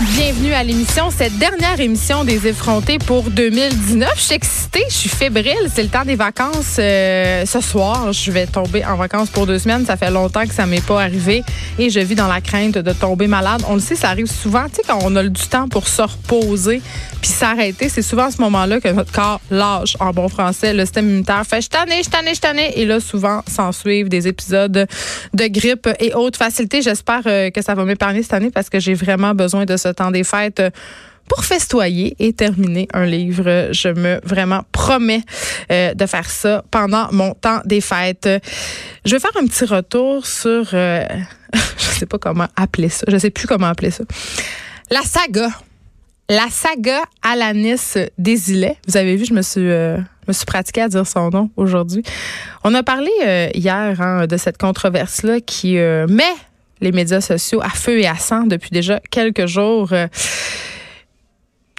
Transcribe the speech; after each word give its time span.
Bienvenue 0.00 0.52
à 0.52 0.62
l'émission, 0.62 1.10
cette 1.10 1.36
dernière 1.38 1.80
émission 1.80 2.22
des 2.22 2.46
effrontés 2.46 2.98
pour 2.98 3.30
2019. 3.30 4.08
Je 4.14 4.20
suis 4.20 4.34
excitée, 4.36 4.84
je 4.88 4.94
suis 4.94 5.08
fébrile. 5.08 5.68
C'est 5.74 5.82
le 5.82 5.88
temps 5.88 6.04
des 6.04 6.14
vacances. 6.14 6.76
Euh, 6.78 7.44
ce 7.44 7.60
soir, 7.60 8.12
je 8.12 8.30
vais 8.30 8.46
tomber 8.46 8.84
en 8.84 8.94
vacances 8.94 9.28
pour 9.28 9.44
deux 9.44 9.58
semaines. 9.58 9.84
Ça 9.86 9.96
fait 9.96 10.12
longtemps 10.12 10.46
que 10.46 10.54
ça 10.54 10.66
m'est 10.66 10.86
pas 10.86 11.02
arrivé 11.02 11.42
et 11.80 11.90
je 11.90 11.98
vis 11.98 12.14
dans 12.14 12.28
la 12.28 12.40
crainte 12.40 12.78
de 12.78 12.92
tomber 12.92 13.26
malade. 13.26 13.62
On 13.68 13.74
le 13.74 13.80
sait, 13.80 13.96
ça 13.96 14.10
arrive 14.10 14.26
souvent. 14.26 14.66
Tu 14.68 14.76
sais, 14.76 14.82
quand 14.86 15.00
on 15.02 15.16
a 15.16 15.24
du 15.24 15.48
temps 15.48 15.68
pour 15.68 15.88
se 15.88 16.02
reposer 16.02 16.80
puis 17.20 17.30
s'arrêter, 17.30 17.88
c'est 17.88 18.02
souvent 18.02 18.26
à 18.26 18.30
ce 18.30 18.40
moment-là 18.40 18.80
que 18.80 18.88
notre 18.90 19.10
corps 19.10 19.40
lâche, 19.50 19.96
en 19.98 20.12
bon 20.12 20.28
français. 20.28 20.74
Le 20.74 20.84
système 20.84 21.08
immunitaire 21.08 21.44
fait 21.44 21.60
je 21.60 21.70
t'en 21.70 21.86
ai, 21.86 22.04
je 22.04 22.08
t'en 22.08 22.18
je 22.24 22.40
t'en. 22.40 22.56
Et 22.56 22.84
là, 22.84 23.00
souvent, 23.00 23.42
s'en 23.48 23.72
suivent 23.72 24.08
des 24.08 24.28
épisodes 24.28 24.86
de 25.34 25.46
grippe 25.48 25.88
et 25.98 26.14
autres 26.14 26.38
facilités. 26.38 26.82
J'espère 26.82 27.22
euh, 27.26 27.50
que 27.50 27.62
ça 27.62 27.74
va 27.74 27.84
m'épargner 27.84 28.22
cette 28.22 28.34
année 28.34 28.50
parce 28.50 28.70
que 28.70 28.78
j'ai 28.78 28.94
vraiment 28.94 29.34
besoin 29.34 29.64
de 29.64 29.76
ce 29.76 29.87
temps 29.92 30.10
des 30.10 30.24
fêtes 30.24 30.62
pour 31.28 31.44
festoyer 31.44 32.16
et 32.18 32.32
terminer 32.32 32.88
un 32.92 33.04
livre. 33.04 33.68
Je 33.72 33.88
me 33.88 34.20
vraiment 34.24 34.64
promets 34.72 35.22
euh, 35.70 35.94
de 35.94 36.06
faire 36.06 36.28
ça 36.28 36.64
pendant 36.70 37.12
mon 37.12 37.34
temps 37.34 37.60
des 37.64 37.80
fêtes. 37.80 38.28
Je 39.04 39.14
vais 39.14 39.20
faire 39.20 39.36
un 39.40 39.46
petit 39.46 39.64
retour 39.64 40.26
sur, 40.26 40.66
euh, 40.72 41.04
je 41.54 41.84
sais 41.98 42.06
pas 42.06 42.18
comment 42.18 42.48
appeler 42.56 42.88
ça, 42.88 43.04
je 43.08 43.16
sais 43.18 43.30
plus 43.30 43.46
comment 43.46 43.66
appeler 43.66 43.90
ça, 43.90 44.04
la 44.90 45.02
saga. 45.02 45.50
La 46.30 46.48
saga 46.50 47.04
Alanis 47.22 47.94
Desilets. 48.18 48.76
Vous 48.86 48.98
avez 48.98 49.16
vu, 49.16 49.24
je 49.24 49.32
me 49.32 49.40
suis, 49.40 49.70
euh, 49.70 49.96
me 50.26 50.34
suis 50.34 50.44
pratiquée 50.44 50.82
à 50.82 50.88
dire 50.88 51.06
son 51.06 51.30
nom 51.30 51.48
aujourd'hui. 51.56 52.02
On 52.64 52.74
a 52.74 52.82
parlé 52.82 53.10
hier 53.54 53.98
hein, 53.98 54.26
de 54.26 54.36
cette 54.36 54.58
controverse-là 54.58 55.40
qui 55.40 55.76
met 55.76 56.34
les 56.80 56.92
médias 56.92 57.20
sociaux 57.20 57.60
à 57.62 57.70
feu 57.70 58.00
et 58.00 58.06
à 58.06 58.16
sang 58.16 58.44
depuis 58.44 58.70
déjà 58.70 59.00
quelques 59.10 59.46
jours. 59.46 59.92
Euh, 59.92 60.06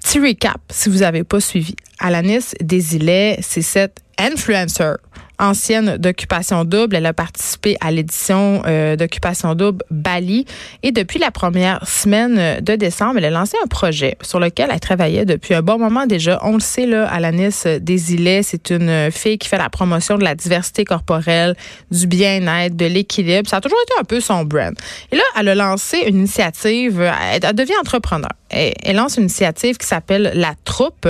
petit 0.02 0.20
recap, 0.20 0.62
si 0.70 0.90
vous 0.90 1.00
n'avez 1.00 1.24
pas 1.24 1.40
suivi. 1.40 1.76
Alanis 2.00 2.54
Desilets, 2.62 3.40
c'est 3.42 3.62
cette 3.62 4.00
influencer 4.18 4.94
ancienne 5.40 5.98
d'Occupation 5.98 6.66
Double. 6.66 6.96
Elle 6.96 7.06
a 7.06 7.14
participé 7.14 7.78
à 7.82 7.92
l'édition 7.92 8.62
euh, 8.66 8.96
d'Occupation 8.96 9.56
Double 9.56 9.84
Bali. 9.90 10.46
Et 10.84 10.92
depuis 10.92 11.20
la 11.20 11.32
première 11.32 11.86
semaine 11.88 12.62
de 12.62 12.76
décembre, 12.76 13.18
elle 13.18 13.26
a 13.26 13.30
lancé 13.30 13.58
un 13.64 13.68
projet 13.68 14.18
sur 14.22 14.40
lequel 14.40 14.70
elle 14.72 14.80
travaillait 14.80 15.26
depuis 15.26 15.54
un 15.54 15.62
bon 15.62 15.80
moment 15.80 16.06
déjà. 16.06 16.40
On 16.44 16.54
le 16.54 16.60
sait, 16.60 16.86
là, 16.86 17.08
Alanis 17.08 17.64
Desilets, 17.80 18.44
c'est 18.44 18.70
une 18.70 19.10
fille 19.12 19.38
qui 19.38 19.48
fait 19.48 19.58
la 19.58 19.70
promotion 19.70 20.18
de 20.18 20.24
la 20.24 20.36
diversité 20.36 20.86
corporelle, 20.86 21.56
du 21.92 22.08
bien-être, 22.08 22.76
de 22.76 22.86
l'équilibre. 22.86 23.50
Ça 23.50 23.58
a 23.58 23.62
toujours 23.62 23.80
été 23.84 23.94
un 24.00 24.04
peu 24.04 24.20
son 24.20 24.44
brand. 24.44 24.74
Et 25.12 25.16
là, 25.16 25.24
elle 25.40 25.50
a 25.50 25.56
lancé 25.56 26.04
une 26.08 26.18
initiative. 26.18 27.02
Elle, 27.32 27.56
devient 27.56 27.78
entrepreneur. 27.80 28.32
elle 28.50 28.96
lance 28.96 29.18
une 29.18 29.24
initiative 29.24 29.78
qui 29.78 29.88
s'appelle 29.88 30.32
La 30.36 30.54
Troupe. 30.66 31.08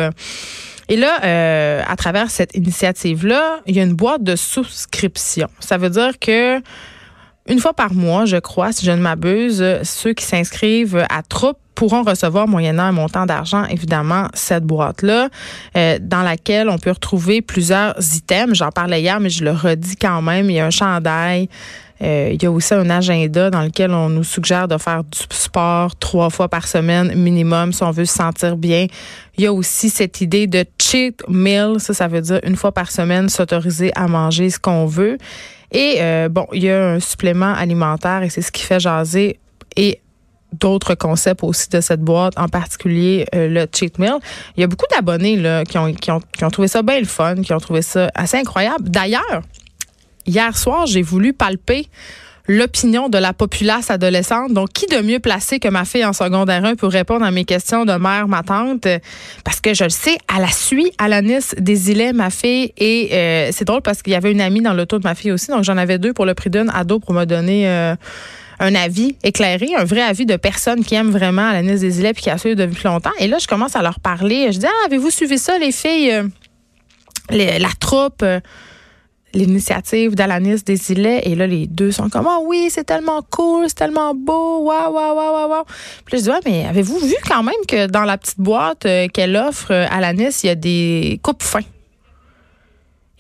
Et 0.89 0.97
là, 0.97 1.23
euh, 1.23 1.83
à 1.87 1.95
travers 1.95 2.29
cette 2.31 2.55
initiative-là, 2.55 3.61
il 3.67 3.75
y 3.75 3.79
a 3.79 3.83
une 3.83 3.93
boîte 3.93 4.23
de 4.23 4.35
souscription. 4.35 5.47
Ça 5.59 5.77
veut 5.77 5.91
dire 5.91 6.17
que 6.19 6.61
une 7.47 7.59
fois 7.59 7.73
par 7.73 7.93
mois, 7.93 8.25
je 8.25 8.37
crois, 8.37 8.71
si 8.71 8.85
je 8.85 8.91
ne 8.91 9.01
m'abuse, 9.01 9.63
ceux 9.83 10.13
qui 10.13 10.25
s'inscrivent 10.25 11.05
à 11.09 11.23
Troupe 11.23 11.57
pourront 11.73 12.03
recevoir 12.03 12.47
moyennant 12.47 12.83
un 12.83 12.91
montant 12.91 13.25
d'argent, 13.25 13.63
évidemment, 13.66 14.28
cette 14.33 14.66
boîte-là, 14.66 15.29
euh, 15.78 15.97
dans 16.01 16.23
laquelle 16.23 16.69
on 16.69 16.78
peut 16.78 16.91
retrouver 16.91 17.41
plusieurs 17.41 17.95
items. 18.16 18.57
J'en 18.57 18.69
parlais 18.69 19.01
hier, 19.01 19.19
mais 19.19 19.29
je 19.29 19.45
le 19.45 19.51
redis 19.51 19.95
quand 19.95 20.22
même. 20.22 20.49
Il 20.49 20.57
y 20.57 20.59
a 20.59 20.66
un 20.66 20.72
chandail, 20.72 21.47
euh, 22.01 22.29
il 22.33 22.41
y 22.41 22.45
a 22.45 22.51
aussi 22.51 22.73
un 22.73 22.89
agenda 22.89 23.49
dans 23.49 23.61
lequel 23.61 23.91
on 23.91 24.09
nous 24.09 24.23
suggère 24.23 24.67
de 24.67 24.77
faire 24.77 25.03
du 25.03 25.19
sport 25.31 25.95
trois 25.97 26.29
fois 26.29 26.47
par 26.47 26.67
semaine 26.67 27.13
minimum 27.15 27.73
si 27.73 27.83
on 27.83 27.91
veut 27.91 28.05
se 28.05 28.15
sentir 28.15 28.55
bien. 28.55 28.87
Il 29.37 29.43
y 29.43 29.47
a 29.47 29.53
aussi 29.53 29.89
cette 29.89 30.21
idée 30.21 30.47
de 30.47 30.65
cheat 30.81 31.21
meal, 31.27 31.79
ça, 31.79 31.93
ça 31.93 32.07
veut 32.07 32.21
dire 32.21 32.39
une 32.43 32.55
fois 32.55 32.71
par 32.71 32.91
semaine 32.91 33.29
s'autoriser 33.29 33.91
à 33.95 34.07
manger 34.07 34.49
ce 34.49 34.59
qu'on 34.59 34.85
veut. 34.85 35.17
Et 35.71 35.97
euh, 35.99 36.29
bon, 36.29 36.47
il 36.53 36.63
y 36.63 36.69
a 36.69 36.91
un 36.93 36.99
supplément 36.99 37.53
alimentaire 37.53 38.23
et 38.23 38.29
c'est 38.29 38.41
ce 38.41 38.51
qui 38.51 38.63
fait 38.63 38.79
jaser 38.79 39.39
et 39.75 39.99
d'autres 40.53 40.95
concepts 40.95 41.43
aussi 41.43 41.69
de 41.69 41.79
cette 41.79 42.01
boîte, 42.01 42.33
en 42.37 42.47
particulier 42.47 43.25
euh, 43.35 43.47
le 43.47 43.67
cheat 43.71 43.99
meal. 43.99 44.16
Il 44.57 44.61
y 44.61 44.63
a 44.63 44.67
beaucoup 44.67 44.87
d'abonnés 44.89 45.35
là 45.35 45.63
qui 45.63 45.77
ont, 45.77 45.93
qui 45.93 46.11
ont, 46.11 46.21
qui 46.35 46.43
ont 46.43 46.49
trouvé 46.49 46.67
ça 46.67 46.81
bien 46.81 46.99
le 46.99 47.05
fun, 47.05 47.35
qui 47.35 47.53
ont 47.53 47.59
trouvé 47.59 47.81
ça 47.81 48.09
assez 48.16 48.37
incroyable. 48.37 48.89
D'ailleurs, 48.89 49.43
Hier 50.25 50.57
soir, 50.57 50.85
j'ai 50.85 51.02
voulu 51.02 51.34
palper 51.34 51.88
l'opinion 52.50 53.09
de 53.09 53.18
la 53.18 53.31
populace 53.31 53.91
adolescente. 53.91 54.52
Donc, 54.52 54.74
qui 54.74 54.88
de 54.88 55.02
mieux 55.02 55.19
placé 55.19 55.59
que 55.59 55.68
ma 55.69 55.85
fille 55.85 56.03
en 56.03 56.13
secondaire 56.13 56.66
1 56.66 56.75
pour 56.75 56.91
répondre 56.91 57.24
à 57.24 57.31
mes 57.31 57.46
questions 57.46 57.85
de 57.85 57.94
mère, 57.94 58.28
ma 58.28 58.41
tante? 58.41 58.88
Parce 59.46 59.62
que 59.62 59.74
je 59.74 59.84
le 59.84 59.91
sais, 59.91 60.18
à 60.28 60.40
la 60.40 60.50
suite, 60.50 60.91
Alanis 60.97 61.53
Desilets, 61.59 62.12
ma 62.12 62.31
fille, 62.31 62.74
et 62.78 63.09
euh, 63.13 63.50
c'est 63.53 63.66
drôle 63.66 63.84
parce 63.84 64.02
qu'il 64.02 64.13
y 64.13 64.16
avait 64.16 64.31
une 64.31 64.41
amie 64.41 64.62
dans 64.62 64.74
l'auto 64.74 64.97
de 64.97 65.03
ma 65.03 65.13
fille 65.13 65.31
aussi. 65.31 65.52
Donc, 65.52 65.63
j'en 65.63 65.78
avais 65.78 66.00
deux 66.00 66.12
pour 66.12 66.25
le 66.25 66.34
prix 66.34 66.50
d'une 66.50 66.72
ado 66.74 67.00
pour 67.00 67.13
me 67.13 67.25
donner 67.25 67.69
euh, 67.69 67.96
un 68.59 68.74
avis 68.74 69.16
éclairé, 69.24 69.75
un 69.78 69.85
vrai 69.85 70.02
avis 70.02 70.25
de 70.25 70.35
personnes 70.35 70.84
qui 70.84 70.96
aiment 70.96 71.12
vraiment 71.12 71.47
Alanis 71.47 71.79
Desilets 71.79 72.13
puis 72.13 72.24
qui 72.24 72.29
a 72.31 72.40
suivi 72.40 72.56
depuis 72.56 72.84
longtemps. 72.85 73.13
Et 73.19 73.28
là, 73.28 73.38
je 73.40 73.47
commence 73.47 73.75
à 73.75 73.84
leur 73.84 74.00
parler. 74.00 74.52
Je 74.52 74.58
dis, 74.58 74.66
ah, 74.66 74.85
avez-vous 74.88 75.12
suivi 75.12 75.38
ça, 75.38 75.59
les 75.59 75.72
filles? 75.72 76.12
Euh, 76.12 77.59
la 77.59 77.69
troupe? 77.79 78.25
L'initiative 79.34 80.16
d'Alanis 80.16 80.63
Desilets. 80.66 81.22
Et 81.25 81.35
là 81.35 81.47
les 81.47 81.67
deux 81.67 81.91
sont 81.91 82.09
comme 82.09 82.28
oh 82.28 82.44
oui 82.47 82.69
c'est 82.69 82.84
tellement 82.84 83.22
cool 83.29 83.66
c'est 83.67 83.75
tellement 83.75 84.13
beau 84.13 84.63
waouh 84.63 84.94
waouh 84.94 85.16
waouh 85.16 85.50
waouh 85.50 85.63
puis 86.06 86.17
je 86.17 86.23
dis 86.23 86.29
ouais 86.29 86.40
mais 86.45 86.66
avez-vous 86.66 87.00
vu 87.00 87.16
quand 87.28 87.44
même 87.44 87.66
que 87.67 87.88
dans 87.88 88.03
la 88.03 88.17
petite 88.17 88.40
boîte 88.40 88.85
euh, 88.85 89.07
qu'elle 89.07 89.35
offre 89.35 89.72
euh, 89.72 89.85
Alanis 89.90 90.41
il 90.44 90.47
y 90.47 90.50
a 90.50 90.56
des 90.56 91.19
coupes 91.23 91.44
fins? 91.44 91.62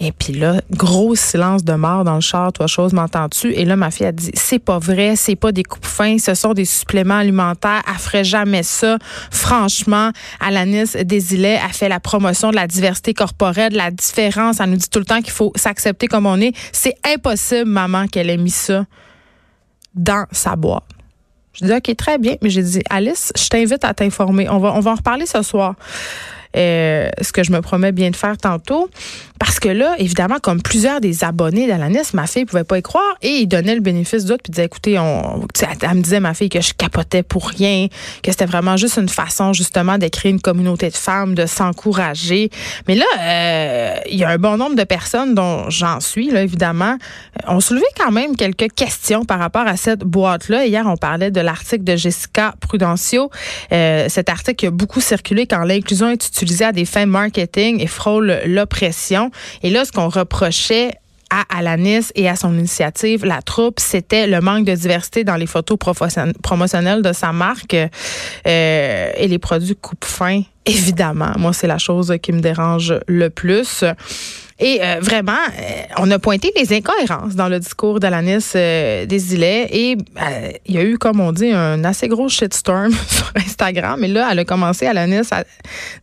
Et 0.01 0.13
puis 0.13 0.31
là, 0.31 0.61
gros 0.71 1.13
silence 1.15 1.65
de 1.65 1.73
mort 1.73 2.05
dans 2.05 2.15
le 2.15 2.21
char, 2.21 2.53
toi 2.53 2.67
chose, 2.67 2.93
m'entends-tu? 2.93 3.53
Et 3.53 3.65
là, 3.65 3.75
ma 3.75 3.91
fille 3.91 4.05
a 4.05 4.13
dit, 4.13 4.31
c'est 4.33 4.59
pas 4.59 4.79
vrai, 4.79 5.17
c'est 5.17 5.35
pas 5.35 5.51
des 5.51 5.63
coupes 5.63 5.85
fins, 5.85 6.17
ce 6.17 6.35
sont 6.35 6.53
des 6.53 6.63
suppléments 6.63 7.17
alimentaires, 7.17 7.81
elle 7.85 7.99
ferait 7.99 8.23
jamais 8.23 8.63
ça. 8.63 8.97
Franchement, 9.29 10.11
Alanis 10.39 10.93
Desilets 11.03 11.57
a 11.57 11.69
fait 11.69 11.89
la 11.89 11.99
promotion 11.99 12.49
de 12.51 12.55
la 12.55 12.65
diversité 12.65 13.13
corporelle, 13.13 13.73
de 13.73 13.77
la 13.77 13.91
différence. 13.91 14.61
Elle 14.61 14.69
nous 14.69 14.77
dit 14.77 14.89
tout 14.89 14.99
le 14.99 15.05
temps 15.05 15.21
qu'il 15.21 15.33
faut 15.33 15.51
s'accepter 15.55 16.07
comme 16.07 16.25
on 16.25 16.39
est. 16.39 16.55
C'est 16.71 16.95
impossible, 17.05 17.69
maman, 17.69 18.07
qu'elle 18.07 18.29
ait 18.29 18.37
mis 18.37 18.51
ça 18.51 18.85
dans 19.95 20.25
sa 20.31 20.55
boîte. 20.55 20.83
Je 21.53 21.65
dis, 21.65 21.73
OK, 21.73 21.93
très 21.97 22.17
bien. 22.17 22.35
Mais 22.41 22.49
j'ai 22.49 22.63
dit, 22.63 22.81
Alice, 22.89 23.33
je 23.35 23.49
t'invite 23.49 23.83
à 23.83 23.93
t'informer. 23.93 24.47
On 24.47 24.59
va 24.59 24.71
en 24.71 24.95
reparler 24.95 25.25
ce 25.25 25.41
soir. 25.41 25.75
Euh, 26.57 27.09
ce 27.21 27.31
que 27.31 27.43
je 27.43 27.51
me 27.51 27.61
promets 27.61 27.91
bien 27.91 28.09
de 28.09 28.15
faire 28.15 28.37
tantôt. 28.37 28.89
Parce 29.39 29.59
que 29.59 29.69
là, 29.69 29.95
évidemment, 29.99 30.37
comme 30.41 30.61
plusieurs 30.61 30.99
des 30.99 31.23
abonnés 31.23 31.67
d'Alanis, 31.67 32.09
ma 32.13 32.27
fille 32.27 32.43
pouvait 32.43 32.65
pas 32.65 32.77
y 32.77 32.81
croire 32.81 33.15
et 33.21 33.29
il 33.29 33.47
donnait 33.47 33.75
le 33.75 33.81
bénéfice 33.81 34.25
d'autre 34.25 34.43
puis 34.43 34.51
disait, 34.51 34.65
écoutez, 34.65 34.99
on, 34.99 35.47
elle 35.81 35.95
me 35.95 36.01
disait, 36.01 36.19
ma 36.19 36.33
fille, 36.33 36.49
que 36.49 36.59
je 36.59 36.73
capotais 36.73 37.23
pour 37.23 37.47
rien, 37.47 37.87
que 38.21 38.31
c'était 38.31 38.45
vraiment 38.45 38.75
juste 38.75 38.97
une 38.97 39.07
façon, 39.07 39.53
justement, 39.53 39.97
créer 40.11 40.31
une 40.31 40.41
communauté 40.41 40.89
de 40.89 40.95
femmes, 40.95 41.35
de 41.35 41.45
s'encourager. 41.45 42.49
Mais 42.87 42.95
là, 42.95 43.05
euh, 43.19 43.95
il 44.11 44.17
y 44.17 44.23
a 44.25 44.29
un 44.29 44.37
bon 44.37 44.57
nombre 44.57 44.75
de 44.75 44.83
personnes 44.83 45.35
dont 45.35 45.69
j'en 45.69 45.99
suis, 46.01 46.31
là, 46.31 46.41
évidemment, 46.41 46.97
euh, 47.47 47.53
ont 47.53 47.61
soulevé 47.61 47.85
quand 47.97 48.11
même 48.11 48.35
quelques 48.35 48.73
questions 48.73 49.23
par 49.23 49.39
rapport 49.39 49.67
à 49.67 49.77
cette 49.77 50.01
boîte-là. 50.01 50.65
Hier, 50.65 50.85
on 50.85 50.97
parlait 50.97 51.31
de 51.31 51.39
l'article 51.39 51.83
de 51.83 51.95
Jessica 51.95 52.55
Prudencio. 52.59 53.29
Euh, 53.71 54.07
cet 54.09 54.29
article 54.29 54.67
a 54.67 54.71
beaucoup 54.71 54.99
circulé 54.99 55.47
quand 55.47 55.63
l'inclusion 55.63 56.09
est 56.09 56.38
utilisée 56.41 56.65
à 56.65 56.71
des 56.71 56.85
fins 56.85 57.05
marketing 57.05 57.81
et 57.81 57.87
frôle 57.87 58.39
l'oppression. 58.45 59.31
Et 59.63 59.69
là, 59.69 59.85
ce 59.85 59.91
qu'on 59.91 60.09
reprochait 60.09 60.91
à 61.29 61.43
Alanis 61.49 62.11
et 62.15 62.27
à 62.27 62.35
son 62.35 62.57
initiative, 62.57 63.25
la 63.25 63.41
troupe, 63.41 63.79
c'était 63.79 64.25
le 64.25 64.41
manque 64.41 64.65
de 64.65 64.73
diversité 64.73 65.23
dans 65.23 65.35
les 65.35 65.45
photos 65.45 65.77
promotionnelles 66.41 67.01
de 67.01 67.13
sa 67.13 67.31
marque 67.31 67.75
euh, 67.75 69.11
et 69.15 69.27
les 69.27 69.39
produits 69.39 69.75
coupe-fin. 69.75 70.41
Évidemment, 70.65 71.33
moi, 71.37 71.53
c'est 71.53 71.67
la 71.67 71.77
chose 71.77 72.15
qui 72.21 72.31
me 72.31 72.41
dérange 72.41 72.95
le 73.07 73.29
plus. 73.29 73.83
Et 74.59 74.79
euh, 74.81 74.97
vraiment, 74.99 75.31
euh, 75.31 75.81
on 75.97 76.11
a 76.11 76.19
pointé 76.19 76.51
les 76.57 76.75
incohérences 76.75 77.35
dans 77.35 77.47
le 77.47 77.59
discours 77.59 78.01
d'Alanis 78.01 78.43
euh, 78.55 79.05
Desilets 79.05 79.69
et 79.71 79.97
euh, 80.21 80.51
il 80.65 80.75
y 80.75 80.77
a 80.77 80.83
eu, 80.83 80.97
comme 80.97 81.21
on 81.21 81.31
dit, 81.31 81.51
un 81.51 81.83
assez 81.85 82.09
gros 82.09 82.27
shitstorm 82.27 82.91
sur 83.07 83.31
Instagram. 83.35 84.03
Et 84.03 84.09
là, 84.09 84.27
elle 84.31 84.39
a 84.39 84.45
commencé, 84.45 84.85
Alanis, 84.85 85.27
à 85.31 85.45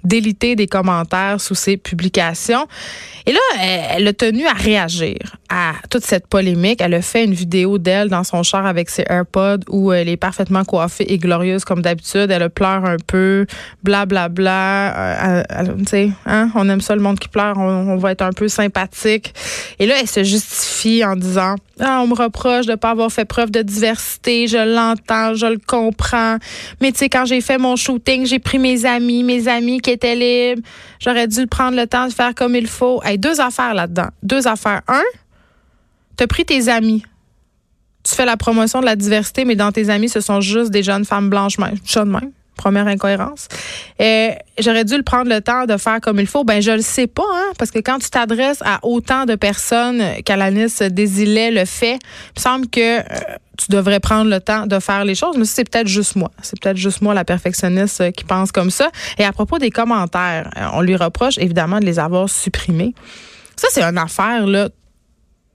déliter 0.05 0.57
des 0.57 0.67
commentaires 0.67 1.39
sous 1.39 1.55
ses 1.55 1.77
publications. 1.77 2.67
Et 3.27 3.33
là, 3.33 3.41
elle 3.59 4.09
a 4.09 4.13
tenu 4.15 4.47
à 4.47 4.55
réagir. 4.55 5.19
À 5.49 5.75
toute 5.91 6.05
cette 6.05 6.27
polémique. 6.27 6.81
Elle 6.81 6.95
a 6.95 7.03
fait 7.03 7.25
une 7.25 7.35
vidéo 7.35 7.79
d'elle 7.79 8.09
dans 8.09 8.25
son 8.25 8.43
char 8.43 8.67
avec 8.67 8.91
ses 8.91 9.05
AirPods 9.09 9.65
où 9.69 9.93
elle 9.93 10.09
est 10.09 10.17
parfaitement 10.17 10.65
coiffée 10.65 11.13
et 11.13 11.19
glorieuse 11.19 11.65
comme 11.65 11.83
d'habitude. 11.83 12.31
Elle 12.31 12.51
pleure 12.51 12.85
un 12.85 12.97
peu, 13.07 13.47
blablabla. 13.83 14.29
Bla, 14.29 15.43
bla. 15.43 15.43
Euh, 15.61 15.75
tu 15.79 15.85
sais, 15.87 16.11
hein? 16.27 16.51
on 16.55 16.69
aime 16.69 16.81
ça 16.81 16.95
le 16.95 17.03
monde 17.03 17.19
qui 17.19 17.29
pleure, 17.29 17.59
on, 17.59 17.97
va 17.97 18.13
être 18.13 18.23
un 18.23 18.33
peu 18.33 18.49
sympathique. 18.49 19.35
Et 19.79 19.87
là, 19.87 19.95
elle 20.01 20.09
se 20.09 20.25
justifie 20.25 21.05
en 21.05 21.17
disant 21.17 21.57
ah, 21.81 22.01
on 22.03 22.07
me 22.07 22.15
reproche 22.15 22.67
de 22.67 22.75
pas 22.75 22.91
avoir 22.91 23.13
fait 23.13 23.25
preuve 23.25 23.51
de 23.51 23.63
diversité, 23.63 24.47
je 24.47 24.57
l'entends, 24.57 25.35
je 25.35 25.47
le 25.47 25.59
comprends. 25.65 26.39
Mais 26.81 26.93
tu 26.93 26.99
sais, 26.99 27.09
quand 27.09 27.27
j'ai 27.27 27.41
fait 27.41 27.59
mon 27.59 27.77
shooting, 27.77 28.27
j'ai 28.27 28.39
pris 28.39 28.59
mes 28.59 28.87
amis, 28.87 29.23
mes 29.23 29.49
amis 29.49 29.81
qui 29.81 29.91
étaient 29.91 30.15
libres. 30.15 30.63
J'aurais 31.01 31.29
dû 31.29 31.47
prendre 31.47 31.77
le 31.77 31.87
temps 31.87 32.07
de 32.09 32.13
faire 32.13 32.35
comme 32.35 32.55
il 32.55 32.67
faut. 32.67 33.03
Hey, 33.05 33.19
deux 33.19 33.41
affaires 33.41 33.75
là-dedans. 33.75 34.09
Deux 34.23 34.47
affaires. 34.47 34.83
Un, 34.89 35.03
tu 36.17 36.25
as 36.25 36.27
pris 36.27 36.45
tes 36.45 36.69
amis. 36.69 37.05
Tu 38.03 38.15
fais 38.15 38.25
la 38.25 38.37
promotion 38.37 38.81
de 38.81 38.85
la 38.85 38.97
diversité, 38.97 39.45
mais 39.45 39.57
dans 39.57 39.73
tes 39.73 39.91
amis, 39.91 40.09
ce 40.09 40.21
sont 40.21 40.41
juste 40.41 40.71
des 40.71 40.83
jeunes 40.83 41.05
femmes 41.05 41.29
blanches, 41.29 41.59
même. 41.59 41.77
même. 42.07 42.31
Première 42.57 42.87
incohérence. 42.87 43.49
Et 43.99 44.31
j'aurais 44.59 44.85
dû 44.85 44.97
le 44.97 45.03
prendre 45.03 45.29
le 45.29 45.43
temps 45.43 45.67
de 45.67 45.77
faire 45.77 46.01
comme 46.01 46.19
il 46.21 46.27
faut. 46.27 46.43
Ben, 46.43 46.63
je 46.63 46.71
le 46.71 46.81
sais 46.81 47.07
pas, 47.07 47.27
hein, 47.31 47.53
parce 47.59 47.71
que 47.71 47.81
quand 47.81 47.99
tu 47.99 48.09
t'adresses 48.09 48.63
à 48.65 48.79
autant 48.83 49.27
de 49.27 49.35
personnes 49.35 50.03
qu'Alanis 50.25 50.79
Désilet 50.91 51.51
le 51.51 51.67
fait, 51.67 51.99
il 51.99 52.39
me 52.39 52.41
semble 52.41 52.69
que 52.69 53.01
euh, 53.01 53.03
tu 53.59 53.67
devrais 53.71 54.01
prendre 54.01 54.31
le 54.31 54.41
temps 54.41 54.67
de 54.67 54.79
faire 54.79 55.05
les 55.05 55.15
choses, 55.15 55.37
mais 55.37 55.45
c'est 55.45 55.69
peut-être 55.69 55.89
juste 55.89 56.17
moi. 56.17 56.31
C'est 56.41 56.59
peut-être 56.59 56.79
juste 56.79 57.03
moi, 57.03 57.13
la 57.13 57.25
perfectionniste, 57.25 58.01
euh, 58.01 58.11
qui 58.11 58.25
pense 58.25 58.53
comme 58.53 58.71
ça. 58.71 58.91
Et 59.19 59.25
à 59.25 59.33
propos 59.33 59.59
des 59.59 59.71
commentaires, 59.71 60.49
euh, 60.57 60.69
on 60.73 60.81
lui 60.81 60.97
reproche 60.97 61.37
évidemment 61.37 61.79
de 61.79 61.85
les 61.85 61.99
avoir 61.99 62.31
supprimés. 62.31 62.95
Ça, 63.57 63.69
c'est 63.71 63.83
une 63.83 63.99
affaire, 63.99 64.47
là 64.47 64.71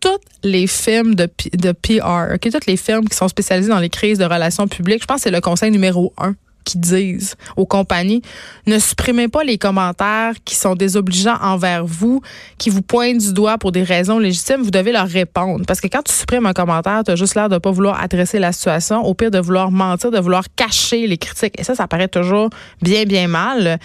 tous 0.01 0.19
les 0.43 0.67
films 0.67 1.15
de, 1.15 1.29
de 1.53 1.71
PR, 1.71 2.33
okay, 2.33 2.51
tous 2.51 2.67
les 2.67 2.77
films 2.77 3.07
qui 3.07 3.15
sont 3.15 3.27
spécialisés 3.27 3.69
dans 3.69 3.79
les 3.79 3.89
crises 3.89 4.17
de 4.17 4.25
relations 4.25 4.67
publiques, 4.67 5.01
je 5.01 5.07
pense 5.07 5.17
que 5.17 5.23
c'est 5.23 5.31
le 5.31 5.41
conseil 5.41 5.71
numéro 5.71 6.13
un 6.17 6.35
qui 6.63 6.77
disent 6.77 7.35
aux 7.57 7.65
compagnies 7.65 8.21
ne 8.67 8.77
supprimez 8.79 9.27
pas 9.27 9.43
les 9.43 9.57
commentaires 9.57 10.33
qui 10.45 10.55
sont 10.55 10.75
désobligeants 10.75 11.37
envers 11.41 11.85
vous, 11.85 12.21
qui 12.57 12.69
vous 12.69 12.81
pointent 12.81 13.17
du 13.17 13.33
doigt 13.33 13.57
pour 13.57 13.71
des 13.71 13.83
raisons 13.83 14.19
légitimes, 14.19 14.61
vous 14.61 14.71
devez 14.71 14.91
leur 14.91 15.07
répondre. 15.07 15.65
Parce 15.65 15.81
que 15.81 15.87
quand 15.87 16.03
tu 16.03 16.13
supprimes 16.13 16.45
un 16.45 16.53
commentaire, 16.53 17.03
tu 17.03 17.11
as 17.11 17.15
juste 17.15 17.35
l'air 17.35 17.49
de 17.49 17.57
pas 17.57 17.71
vouloir 17.71 17.99
adresser 17.99 18.39
la 18.39 18.51
situation, 18.51 19.03
au 19.03 19.13
pire 19.13 19.31
de 19.31 19.39
vouloir 19.39 19.71
mentir, 19.71 20.11
de 20.11 20.19
vouloir 20.19 20.45
cacher 20.55 21.07
les 21.07 21.17
critiques. 21.17 21.59
Et 21.59 21.63
ça, 21.63 21.75
ça 21.75 21.87
paraît 21.87 22.07
toujours 22.07 22.49
bien, 22.81 23.05
bien 23.05 23.27
mal. 23.27 23.79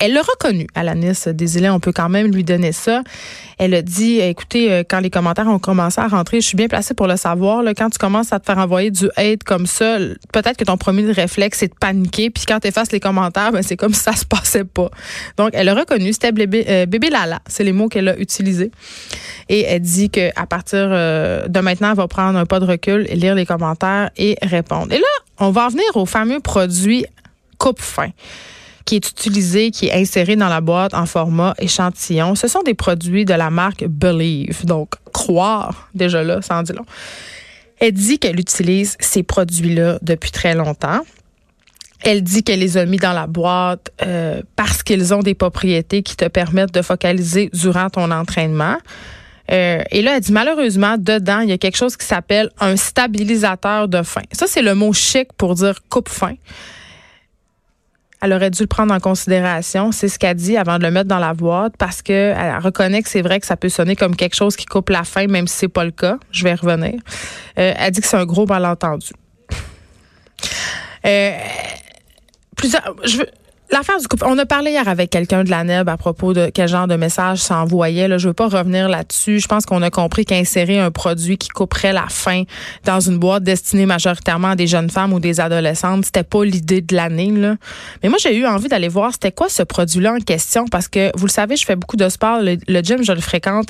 Elle 0.00 0.12
l'a 0.12 0.22
reconnu, 0.22 0.68
Alanis 0.76 1.24
Desilets, 1.26 1.70
on 1.70 1.80
peut 1.80 1.90
quand 1.92 2.08
même 2.08 2.30
lui 2.32 2.44
donner 2.44 2.70
ça. 2.70 3.02
Elle 3.58 3.74
a 3.74 3.82
dit, 3.82 4.20
écoutez, 4.20 4.70
euh, 4.70 4.84
quand 4.88 5.00
les 5.00 5.10
commentaires 5.10 5.48
ont 5.48 5.58
commencé 5.58 6.00
à 6.00 6.06
rentrer, 6.06 6.40
je 6.40 6.46
suis 6.46 6.56
bien 6.56 6.68
placée 6.68 6.94
pour 6.94 7.08
le 7.08 7.16
savoir. 7.16 7.64
Là, 7.64 7.74
quand 7.74 7.90
tu 7.90 7.98
commences 7.98 8.32
à 8.32 8.38
te 8.38 8.46
faire 8.46 8.58
envoyer 8.58 8.92
du 8.92 9.10
hate 9.16 9.42
comme 9.42 9.66
ça, 9.66 9.98
peut-être 10.32 10.56
que 10.56 10.62
ton 10.62 10.76
premier 10.76 11.10
réflexe, 11.10 11.58
c'est 11.58 11.68
de 11.68 11.74
paniquer. 11.74 12.30
Puis 12.30 12.44
quand 12.46 12.60
tu 12.60 12.68
effaces 12.68 12.92
les 12.92 13.00
commentaires, 13.00 13.50
ben, 13.50 13.62
c'est 13.62 13.76
comme 13.76 13.92
si 13.92 14.00
ça 14.00 14.12
se 14.12 14.24
passait 14.24 14.64
pas. 14.64 14.88
Donc, 15.36 15.50
elle 15.52 15.68
a 15.68 15.74
reconnu, 15.74 16.12
c'était 16.12 16.30
bébé, 16.30 16.64
euh, 16.68 16.86
bébé 16.86 17.10
Lala. 17.10 17.40
C'est 17.48 17.64
les 17.64 17.72
mots 17.72 17.88
qu'elle 17.88 18.08
a 18.08 18.16
utilisés. 18.18 18.70
Et 19.48 19.62
elle 19.62 19.82
dit 19.82 20.10
qu'à 20.10 20.46
partir 20.48 20.78
euh, 20.92 21.48
de 21.48 21.58
maintenant, 21.58 21.90
elle 21.90 21.96
va 21.96 22.06
prendre 22.06 22.38
un 22.38 22.46
pas 22.46 22.60
de 22.60 22.66
recul, 22.66 23.02
lire 23.12 23.34
les 23.34 23.46
commentaires 23.46 24.10
et 24.16 24.36
répondre. 24.42 24.92
Et 24.92 24.98
là, 24.98 25.06
on 25.38 25.50
va 25.50 25.66
en 25.66 25.68
venir 25.70 25.86
au 25.94 26.06
fameux 26.06 26.38
produit 26.38 27.04
coupe-fin 27.58 28.10
qui 28.88 28.96
est 28.96 29.10
utilisé, 29.10 29.70
qui 29.70 29.88
est 29.88 29.92
inséré 29.92 30.34
dans 30.34 30.48
la 30.48 30.62
boîte 30.62 30.94
en 30.94 31.04
format 31.04 31.52
échantillon. 31.58 32.34
Ce 32.34 32.48
sont 32.48 32.62
des 32.62 32.72
produits 32.72 33.26
de 33.26 33.34
la 33.34 33.50
marque 33.50 33.84
Believe. 33.84 34.64
Donc, 34.64 34.92
croire, 35.12 35.90
déjà 35.94 36.24
là, 36.24 36.40
sans 36.40 36.62
dire 36.62 36.76
long. 36.76 36.86
Elle 37.80 37.92
dit 37.92 38.18
qu'elle 38.18 38.40
utilise 38.40 38.96
ces 38.98 39.22
produits-là 39.22 39.98
depuis 40.00 40.30
très 40.30 40.54
longtemps. 40.54 41.00
Elle 42.02 42.22
dit 42.22 42.42
qu'elle 42.42 42.60
les 42.60 42.78
a 42.78 42.86
mis 42.86 42.96
dans 42.96 43.12
la 43.12 43.26
boîte 43.26 43.90
euh, 44.00 44.40
parce 44.56 44.82
qu'ils 44.82 45.12
ont 45.12 45.20
des 45.20 45.34
propriétés 45.34 46.02
qui 46.02 46.16
te 46.16 46.26
permettent 46.26 46.72
de 46.72 46.80
focaliser 46.80 47.50
durant 47.52 47.90
ton 47.90 48.10
entraînement. 48.10 48.78
Euh, 49.52 49.82
et 49.90 50.00
là, 50.00 50.16
elle 50.16 50.22
dit 50.22 50.32
malheureusement, 50.32 50.96
dedans, 50.96 51.40
il 51.40 51.50
y 51.50 51.52
a 51.52 51.58
quelque 51.58 51.76
chose 51.76 51.94
qui 51.98 52.06
s'appelle 52.06 52.48
un 52.58 52.76
stabilisateur 52.76 53.86
de 53.86 54.02
faim. 54.02 54.22
Ça, 54.32 54.46
c'est 54.46 54.62
le 54.62 54.74
mot 54.74 54.94
chic 54.94 55.30
pour 55.36 55.56
dire 55.56 55.74
coupe-faim 55.90 56.36
elle 58.20 58.32
aurait 58.32 58.50
dû 58.50 58.62
le 58.62 58.66
prendre 58.66 58.92
en 58.92 59.00
considération. 59.00 59.92
C'est 59.92 60.08
ce 60.08 60.18
qu'elle 60.18 60.36
dit 60.36 60.56
avant 60.56 60.78
de 60.78 60.82
le 60.82 60.90
mettre 60.90 61.08
dans 61.08 61.18
la 61.18 61.34
boîte 61.34 61.74
parce 61.78 62.02
qu'elle 62.02 62.58
reconnaît 62.58 63.02
que 63.02 63.08
c'est 63.08 63.22
vrai 63.22 63.38
que 63.40 63.46
ça 63.46 63.56
peut 63.56 63.68
sonner 63.68 63.96
comme 63.96 64.16
quelque 64.16 64.34
chose 64.34 64.56
qui 64.56 64.66
coupe 64.66 64.88
la 64.88 65.04
faim, 65.04 65.26
même 65.28 65.46
si 65.46 65.56
c'est 65.56 65.68
pas 65.68 65.84
le 65.84 65.92
cas. 65.92 66.18
Je 66.30 66.44
vais 66.44 66.54
revenir. 66.54 66.94
Euh, 67.58 67.74
elle 67.76 67.90
dit 67.92 68.00
que 68.00 68.06
c'est 68.06 68.16
un 68.16 68.26
gros 68.26 68.46
malentendu. 68.46 69.12
Euh, 71.06 71.32
plusieurs, 72.56 72.96
je 73.04 73.18
veux, 73.18 73.28
L'affaire 73.70 74.00
du 74.00 74.08
couple, 74.08 74.24
on 74.26 74.38
a 74.38 74.46
parlé 74.46 74.70
hier 74.70 74.88
avec 74.88 75.10
quelqu'un 75.10 75.44
de 75.44 75.50
la 75.50 75.62
NEB 75.62 75.90
à 75.90 75.98
propos 75.98 76.32
de 76.32 76.50
quel 76.54 76.68
genre 76.68 76.86
de 76.86 76.96
message 76.96 77.40
s'envoyait. 77.40 78.08
Là, 78.08 78.16
je 78.16 78.28
veux 78.28 78.34
pas 78.34 78.48
revenir 78.48 78.88
là-dessus. 78.88 79.40
Je 79.40 79.46
pense 79.46 79.66
qu'on 79.66 79.82
a 79.82 79.90
compris 79.90 80.24
qu'insérer 80.24 80.78
un 80.78 80.90
produit 80.90 81.36
qui 81.36 81.50
couperait 81.50 81.92
la 81.92 82.06
faim 82.08 82.44
dans 82.86 83.00
une 83.00 83.18
boîte 83.18 83.42
destinée 83.42 83.84
majoritairement 83.84 84.48
à 84.48 84.56
des 84.56 84.66
jeunes 84.66 84.88
femmes 84.88 85.12
ou 85.12 85.20
des 85.20 85.38
adolescentes, 85.38 86.06
c'était 86.06 86.22
pas 86.22 86.44
l'idée 86.44 86.80
de 86.80 86.96
l'année. 86.96 87.30
Là. 87.30 87.56
Mais 88.02 88.08
moi, 88.08 88.16
j'ai 88.18 88.34
eu 88.34 88.46
envie 88.46 88.68
d'aller 88.68 88.88
voir 88.88 89.12
c'était 89.12 89.32
quoi 89.32 89.50
ce 89.50 89.62
produit-là 89.62 90.14
en 90.14 90.20
question 90.20 90.64
parce 90.66 90.88
que 90.88 91.10
vous 91.14 91.26
le 91.26 91.30
savez, 91.30 91.56
je 91.56 91.66
fais 91.66 91.76
beaucoup 91.76 91.96
de 91.96 92.08
sport. 92.08 92.40
Le, 92.40 92.80
gym, 92.80 93.04
je 93.04 93.12
le 93.12 93.20
fréquente. 93.20 93.68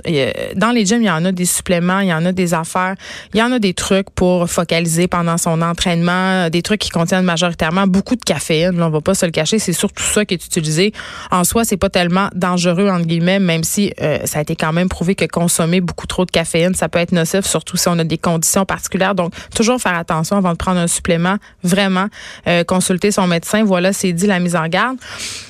Dans 0.55 0.71
les 0.71 0.87
gyms, 0.87 1.03
il 1.03 1.07
y 1.07 1.11
en 1.11 1.25
a 1.25 1.33
des 1.33 1.45
suppléments, 1.45 1.99
il 1.99 2.09
y 2.09 2.15
en 2.15 2.25
a 2.25 2.31
des 2.31 2.55
affaires, 2.55 2.95
il 3.35 3.41
y 3.41 3.43
en 3.43 3.51
a 3.51 3.59
des 3.59 3.75
trucs 3.75 4.11
pour 4.11 4.49
focaliser 4.49 5.09
pendant 5.09 5.39
son 5.39 5.61
entraînement, 5.61 6.51
des 6.51 6.63
trucs 6.63 6.81
qui 6.81 6.91
contiennent 6.91 7.25
majoritairement 7.25 7.89
beaucoup 7.89 8.15
de 8.15 8.23
caféine. 8.23 8.81
On 8.81 8.91
va 8.91 9.01
pas 9.01 9.15
se 9.15 9.27
le 9.27 9.33
cacher, 9.33 9.59
tout 9.93 10.03
ça 10.03 10.25
qui 10.25 10.35
est 10.35 10.45
utilisé. 10.45 10.93
En 11.31 11.45
soi, 11.45 11.65
c'est 11.65 11.77
pas 11.77 11.91
tellement 11.91 12.29
dangereux 12.35 12.89
entre 12.89 13.07
guillemets, 13.07 13.39
même 13.39 13.65
si 13.65 13.93
euh, 14.01 14.19
ça 14.25 14.39
a 14.39 14.43
été 14.43 14.57
quand 14.57 14.73
même 14.73 14.89
prouvé 14.89 15.15
que 15.15 15.25
consommer 15.25 15.81
beaucoup 15.81 16.07
trop 16.07 16.25
de 16.25 16.31
caféine, 16.31 16.75
ça 16.75 16.89
peut 16.89 16.99
être 16.99 17.13
nocif, 17.13 17.45
surtout 17.45 17.77
si 17.77 17.89
on 17.89 17.99
a 17.99 18.05
des 18.05 18.19
conditions 18.19 18.65
particulières. 18.65 19.15
Donc, 19.15 19.33
toujours 19.55 19.81
faire 19.81 19.97
attention 19.97 20.37
avant 20.37 20.53
de 20.53 20.57
prendre 20.57 20.79
un 20.79 20.87
supplément. 20.87 21.37
Vraiment, 21.63 22.07
euh, 22.47 22.65
consulter 22.65 23.11
son 23.11 23.27
médecin. 23.27 23.65
Voilà, 23.65 23.93
c'est 23.93 24.13
dit 24.13 24.27
la 24.27 24.41
mise 24.41 24.57
en 24.57 24.67
garde. 24.69 24.97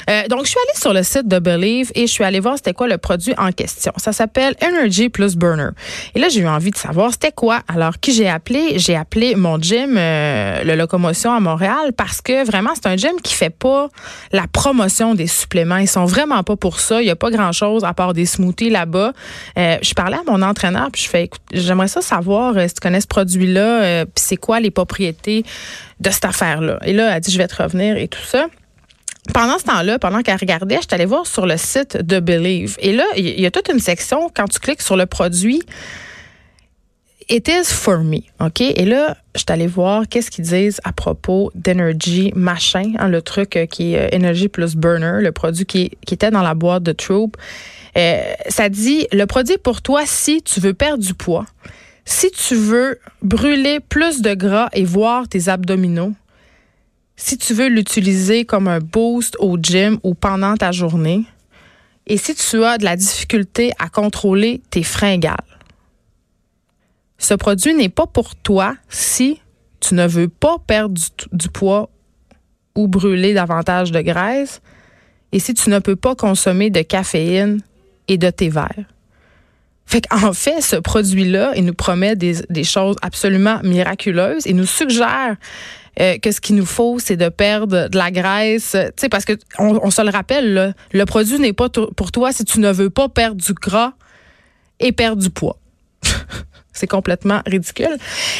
Euh, 0.09 0.27
donc, 0.29 0.45
je 0.45 0.51
suis 0.51 0.59
allée 0.59 0.81
sur 0.81 0.93
le 0.93 1.03
site 1.03 1.29
de 1.29 1.39
Believe 1.39 1.91
et 1.95 2.07
je 2.07 2.13
suis 2.13 2.25
allée 2.25 2.41
voir 2.41 2.57
c'était 2.57 2.75
quoi 2.75 2.89
le 2.89 2.99
produit 2.99 3.35
en 3.39 3.53
question. 3.53 3.93
Ça 3.97 4.13
s'appelle 4.13 4.55
Energy 4.63 5.09
Plus 5.09 5.37
Burner. 5.37 5.71
Et 6.15 6.19
là, 6.19 6.29
j'ai 6.29 6.41
eu 6.41 6.49
envie 6.49 6.71
de 6.71 6.77
savoir 6.77 7.13
c'était 7.13 7.33
quoi. 7.33 7.61
Alors, 7.69 8.01
qui 8.01 8.13
j'ai 8.13 8.29
appelé? 8.29 8.79
J'ai 8.79 8.97
appelé 8.97 9.35
mon 9.35 9.61
gym, 9.61 9.95
le 9.95 10.75
Locomotion 10.75 11.33
à 11.33 11.41
Montréal, 11.41 11.93
parce 11.97 12.21
que 12.21 12.45
vraiment, 12.45 12.71
c'est 12.75 12.87
un 12.87 12.97
gym 12.97 13.21
qui 13.23 13.35
fait 13.35 13.51
pas 13.51 13.89
la 14.33 14.47
promotion 14.47 15.15
des 15.15 15.27
suppléments. 15.27 15.77
Ils 15.77 15.89
sont 15.89 16.05
vraiment 16.05 16.43
pas 16.43 16.57
pour 16.57 16.81
ça. 16.81 17.01
Il 17.01 17.07
y 17.07 17.11
a 17.11 17.17
pas 17.17 17.31
grand-chose 17.31 17.85
à 17.85 17.95
part 17.95 18.15
des 18.15 18.27
smoothies 18.27 18.71
là-bas. 18.71 19.13
Euh, 19.59 19.77
je 19.83 19.95
parlais 19.95 20.17
à 20.17 20.23
mon 20.31 20.43
entraîneur, 20.43 20.89
puis 20.93 21.03
je 21.03 21.09
fais, 21.09 21.25
écoute, 21.25 21.41
j'aimerais 21.53 21.89
ça 21.89 22.01
savoir 22.01 22.57
euh, 22.57 22.67
si 22.69 22.75
tu 22.75 22.81
connais 22.81 23.01
ce 23.01 23.07
produit-là, 23.07 23.83
euh, 23.83 24.05
puis 24.05 24.25
c'est 24.25 24.37
quoi 24.37 24.61
les 24.61 24.71
propriétés 24.71 25.45
de 26.01 26.11
cette 26.11 26.25
affaire-là. 26.25 26.79
Et 26.85 26.93
là, 26.93 27.09
elle 27.09 27.15
a 27.15 27.21
dit, 27.21 27.33
je 27.33 27.39
vais 27.39 27.49
te 27.49 27.61
revenir 27.61 27.97
et 27.97 28.09
tout 28.09 28.25
ça 28.25 28.47
pendant 29.35 29.59
ce 29.59 29.65
temps-là, 29.65 29.99
pendant 29.99 30.23
qu'elle 30.23 30.39
regardait, 30.39 30.77
je 30.77 30.83
suis 30.83 30.89
allée 30.93 31.05
voir 31.05 31.27
sur 31.27 31.47
le 31.47 31.57
site 31.57 31.97
de 31.97 32.21
Believe. 32.21 32.77
Et 32.81 32.93
là, 32.93 33.05
il 33.17 33.41
y 33.41 33.47
a 33.47 33.51
toute 33.51 33.69
une 33.69 33.81
section, 33.81 34.31
quand 34.35 34.49
tu 34.49 34.59
cliques 34.59 34.83
sur 34.83 34.97
le 34.97 35.07
produit, 35.07 35.63
It 37.31 37.47
is 37.47 37.71
for 37.71 38.03
me, 38.05 38.23
OK? 38.41 38.63
Et 38.63 38.87
là, 38.87 39.19
je 39.35 39.41
suis 39.41 39.47
allée 39.51 39.67
voir 39.67 40.09
qu'est-ce 40.09 40.31
qu'ils 40.31 40.47
disent 40.47 40.81
à 40.83 40.95
propos 40.95 41.53
d'Energy 41.55 42.33
Machin, 42.35 42.95
hein, 42.99 43.09
le 43.09 43.21
truc 43.21 43.55
euh, 43.57 43.67
qui 43.67 43.93
est 43.93 44.15
euh, 44.15 44.17
Energy 44.17 44.49
plus 44.49 44.77
Burner, 44.77 45.19
le 45.21 45.31
produit 45.31 45.67
qui, 45.67 45.91
était 46.11 46.31
dans 46.31 46.41
la 46.41 46.55
boîte 46.55 46.85
de 46.85 46.93
Troop. 46.93 47.37
Euh, 47.99 48.23
ça 48.49 48.71
dit, 48.71 49.07
le 49.13 49.27
produit 49.27 49.59
pour 49.59 49.83
toi 49.83 50.05
si 50.07 50.41
tu 50.41 50.59
veux 50.59 50.73
perdre 50.73 51.05
du 51.05 51.13
poids, 51.13 51.45
si 52.07 52.31
tu 52.31 52.55
veux 52.55 52.99
brûler 53.21 53.81
plus 53.81 54.23
de 54.23 54.33
gras 54.33 54.71
et 54.73 54.85
voir 54.85 55.29
tes 55.29 55.51
abdominaux, 55.51 56.15
si 57.21 57.37
tu 57.37 57.53
veux 57.53 57.69
l'utiliser 57.69 58.45
comme 58.45 58.69
un 58.69 58.79
boost 58.79 59.37
au 59.41 59.59
gym 59.61 59.99
ou 60.05 60.15
pendant 60.15 60.57
ta 60.57 60.71
journée, 60.71 61.25
et 62.07 62.17
si 62.17 62.35
tu 62.35 62.65
as 62.65 62.79
de 62.79 62.85
la 62.85 62.97
difficulté 62.97 63.73
à 63.81 63.89
contrôler 63.89 64.63
tes 64.71 64.85
fringales, 64.85 65.37
ce 67.19 67.35
produit 67.35 67.75
n'est 67.75 67.89
pas 67.89 68.07
pour 68.07 68.37
toi 68.37 68.77
si 68.89 69.41
tu 69.81 69.95
ne 69.95 70.07
veux 70.07 70.29
pas 70.29 70.59
perdre 70.65 70.95
du, 71.33 71.49
poids 71.49 71.91
ou 72.77 72.87
brûler 72.87 73.35
davantage 73.35 73.91
de 73.91 74.01
graisse 74.01 74.63
et 75.33 75.41
si 75.41 75.55
tu 75.55 75.71
ne 75.71 75.81
peux 75.81 75.97
pas 75.97 76.15
consommer 76.15 76.71
de 76.71 76.83
caféine 76.83 77.61
et 78.07 78.17
de 78.17 78.31
thé 78.31 78.49
vert. 78.49 78.85
Fait 79.87 80.07
qu'en 80.07 80.33
fait, 80.35 80.61
ce 80.61 80.77
produit-là, 80.77 81.53
il 81.57 81.65
nous 81.65 81.75
promet 81.75 82.15
des, 82.15 82.65
choses 82.65 82.97
absolument 83.03 83.59
miraculeuses. 83.65 84.47
Il 84.47 84.55
nous 84.55 84.67
suggère 84.67 85.37
euh, 86.01 86.19
que 86.19 86.31
ce 86.31 86.41
qu'il 86.41 86.57
nous 86.57 86.67
faut, 86.67 86.99
c'est 86.99 87.17
de 87.17 87.29
perdre 87.29 87.89
de 87.89 87.99
la 87.99 88.11
graisse. 88.11 88.73
Tu 88.73 88.93
sais, 88.97 89.09
parce 89.09 89.25
que 89.25 89.33
on, 89.59 89.91
se 89.91 90.03
le 90.03 90.11
rappelle, 90.11 90.75
le 90.93 91.05
produit 91.05 91.39
n'est 91.39 91.53
pas 91.53 91.69
pour 91.69 92.13
toi 92.13 92.33
si 92.33 92.45
tu 92.45 92.61
ne 92.61 92.71
veux 92.71 92.91
pas 92.91 93.09
perdre 93.09 93.41
du 93.41 93.53
gras 93.53 93.93
et 94.81 94.93
perdre 94.93 95.23
du 95.23 95.31
poids. 95.31 95.59
C'est 96.73 96.87
complètement 96.87 97.43
ridicule. 97.45 97.97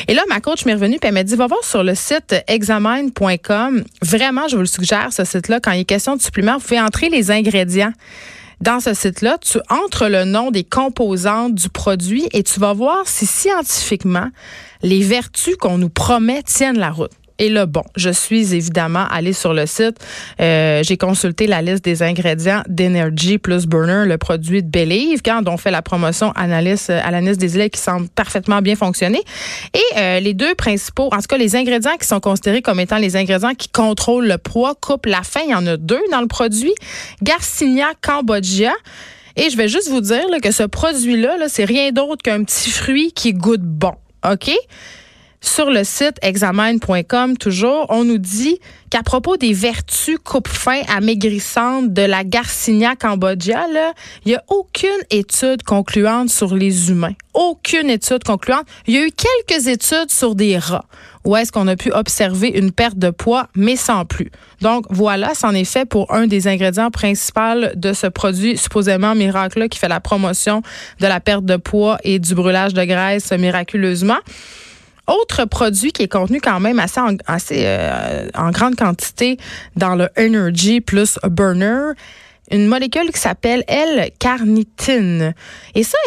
Et 0.07 0.15
là, 0.15 0.23
ma 0.29 0.41
coach 0.41 0.65
m'est 0.65 0.75
revenue 0.75 0.95
et 0.95 1.07
elle 1.07 1.15
m'a 1.15 1.25
dit, 1.25 1.35
va 1.35 1.49
voir 1.49 1.65
sur 1.65 1.83
le 1.83 1.97
site 1.97 2.37
examine.com. 2.47 3.83
Vraiment, 4.03 4.47
je 4.47 4.55
vous 4.55 4.63
le 4.63 4.69
suggère, 4.69 5.13
ce 5.13 5.25
site-là, 5.25 5.59
quand 5.59 5.73
il 5.73 5.81
est 5.81 5.85
question 5.85 6.15
de 6.15 6.23
suppléments, 6.23 6.55
vous 6.59 6.61
pouvez 6.61 6.81
entrer 6.81 7.09
les 7.09 7.33
ingrédients. 7.33 7.93
Dans 8.61 8.79
ce 8.79 8.95
site-là, 8.95 9.39
tu 9.39 9.59
entres 9.71 10.09
le 10.09 10.25
nom 10.25 10.53
des 10.53 10.63
composantes 10.63 11.55
du 11.55 11.69
produit 11.69 12.29
et 12.33 12.45
tu 12.45 12.61
vas 12.61 12.73
voir 12.73 13.07
si 13.07 13.27
scientifiquement 13.27 14.29
les 14.83 15.03
vertus 15.03 15.57
qu'on 15.57 15.79
nous 15.79 15.89
promet 15.89 16.43
tiennent 16.45 16.79
la 16.79 16.91
route. 16.91 17.11
Et 17.39 17.49
là, 17.49 17.67
bon, 17.67 17.85
je 17.97 18.11
suis 18.11 18.55
évidemment 18.55 19.07
allée 19.11 19.33
sur 19.33 19.55
le 19.55 19.67
site. 19.67 19.99
Euh, 20.41 20.83
j'ai 20.83 20.97
consulté 20.97 21.47
la 21.47 21.63
liste 21.63 21.85
des 21.85 22.03
ingrédients 22.03 22.63
d'Energy 22.69 23.39
plus 23.39 23.67
Burner, 23.67 24.05
le 24.07 24.19
produit 24.19 24.63
de 24.63 24.69
Believe, 24.69 25.23
quand 25.25 25.47
on 25.47 25.57
fait 25.57 25.71
la 25.71 25.83
promotion 25.83 26.33
Analyse, 26.33 26.89
euh, 26.91 27.01
Alanis 27.05 27.37
des 27.37 27.57
îles 27.57 27.71
qui 27.71 27.81
semble 27.81 28.09
parfaitement 28.09 28.61
bien 28.61 28.75
fonctionner. 28.75 29.23
Et 29.73 29.99
euh, 29.99 30.21
les 30.21 30.35
deux 30.35 30.55
principaux, 30.57 31.09
en 31.13 31.19
tout 31.19 31.29
cas 31.29 31.37
les 31.37 31.55
ingrédients 31.55 31.97
qui 32.01 32.09
sont 32.09 32.21
considérés 32.21 32.61
comme 32.61 32.81
étant 32.81 32.99
les 32.99 33.17
ingrédients 33.17 33.55
qui 33.55 33.69
contrôlent 33.69 34.27
le 34.27 34.39
poids, 34.39 34.75
coupe 34.81 35.07
la 35.07 35.23
faim, 35.23 35.41
il 35.45 35.51
y 35.51 35.55
en 35.55 35.67
a 35.67 35.77
deux 35.77 36.03
dans 36.11 36.21
le 36.21 36.27
produit. 36.27 36.75
Garcinia 37.23 37.87
Cambodia. 38.01 38.73
Et 39.37 39.51
je 39.51 39.57
vais 39.57 39.69
juste 39.69 39.89
vous 39.89 40.01
dire 40.01 40.25
que 40.43 40.51
ce 40.51 40.65
produit-là, 40.65 41.39
-là, 41.39 41.45
c'est 41.49 41.65
rien 41.65 41.93
d'autre 41.93 42.21
qu'un 42.23 42.43
petit 42.43 42.71
fruit 42.71 43.13
qui 43.13 43.33
goûte 43.33 43.63
bon. 43.63 43.95
OK? 44.29 44.51
Sur 45.49 45.71
le 45.71 45.83
site 45.83 46.19
examen.com, 46.23 47.37
toujours, 47.37 47.87
on 47.89 48.05
nous 48.05 48.19
dit 48.19 48.59
qu'à 48.91 49.03
propos 49.03 49.37
des 49.37 49.53
vertus 49.53 50.19
coupe-fin 50.23 50.83
amaigrissantes 50.89 51.93
de 51.93 52.03
la 52.03 52.23
Garcinia 52.23 52.95
Cambodia, 52.97 53.67
il 54.25 54.29
n'y 54.29 54.35
a 54.35 54.45
aucune 54.49 54.91
étude 55.11 55.63
concluante 55.63 56.29
sur 56.29 56.55
les 56.55 56.91
humains. 56.91 57.15
Aucune 57.35 57.89
étude 57.91 58.25
concluante. 58.25 58.67
Il 58.87 58.95
y 58.95 58.99
a 58.99 59.07
eu 59.07 59.11
quelques 59.11 59.67
études 59.67 60.11
sur 60.11 60.35
des 60.35 60.59
rats 60.59 60.85
où 61.25 61.37
est-ce 61.37 61.53
qu'on 61.53 61.67
a 61.69 61.77
pu 61.77 61.93
observer 61.93 62.49
une 62.49 62.73
perte 62.73 62.97
de 62.97 63.11
poids, 63.11 63.49
mais 63.55 63.77
sans 63.77 64.07
plus? 64.07 64.31
Donc 64.63 64.87
voilà, 64.89 65.35
c'en 65.35 65.53
est 65.53 65.65
fait 65.65 65.85
pour 65.85 66.13
un 66.15 66.27
des 66.27 66.49
ingrédients 66.49 66.91
principaux 66.91 67.67
de 67.75 67.93
ce 67.93 68.07
produit 68.07 68.57
supposément 68.57 69.15
miracle 69.15 69.69
qui 69.69 69.79
fait 69.79 69.89
la 69.89 70.01
promotion 70.01 70.63
de 71.01 71.07
la 71.07 71.21
perte 71.21 71.45
de 71.45 71.57
poids 71.57 71.99
et 72.03 72.19
du 72.19 72.35
brûlage 72.35 72.73
de 72.73 72.85
graisse 72.85 73.31
miraculeusement. 73.33 74.19
Autre 75.09 75.47
produit 75.47 75.91
qui 75.91 76.03
est 76.03 76.09
contenu 76.09 76.41
quand 76.41 76.61
même 76.61 76.79
assez 76.79 77.01
en, 77.01 77.17
euh, 77.53 78.29
en 78.35 78.51
grande 78.51 78.77
quantité 78.77 79.39
dans 79.75 79.95
le 79.95 80.09
Energy 80.19 80.81
plus 80.81 81.19
Burner, 81.25 81.93
une 82.51 82.67
molécule 82.67 83.11
qui 83.11 83.19
s'appelle 83.19 83.65
L-carnitine. 83.67 85.35
Et 85.75 85.83
ça, 85.83 85.99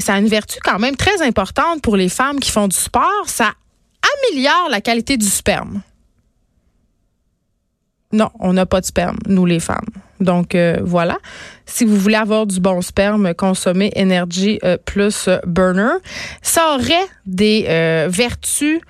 ça 0.00 0.14
a 0.14 0.18
une 0.18 0.28
vertu 0.28 0.58
quand 0.64 0.78
même 0.78 0.96
très 0.96 1.22
importante 1.22 1.82
pour 1.82 1.96
les 1.96 2.08
femmes 2.08 2.40
qui 2.40 2.50
font 2.50 2.68
du 2.68 2.76
sport. 2.76 3.24
Ça 3.26 3.52
améliore 4.32 4.68
la 4.70 4.80
qualité 4.80 5.16
du 5.16 5.26
sperme. 5.26 5.82
Non, 8.12 8.30
on 8.40 8.54
n'a 8.54 8.64
pas 8.64 8.80
de 8.80 8.86
sperme, 8.86 9.18
nous 9.26 9.44
les 9.44 9.60
femmes. 9.60 9.86
Donc 10.20 10.54
euh, 10.54 10.78
voilà. 10.82 11.18
Si 11.66 11.84
vous 11.84 11.96
voulez 11.96 12.16
avoir 12.16 12.46
du 12.46 12.60
bon 12.60 12.80
sperme, 12.80 13.34
consommez 13.34 13.92
Energy 13.96 14.58
euh, 14.64 14.76
plus 14.84 15.28
Burner. 15.46 15.98
Ça 16.42 16.74
aurait 16.74 17.06
des 17.26 17.66
euh, 17.68 18.08
vertus 18.10 18.80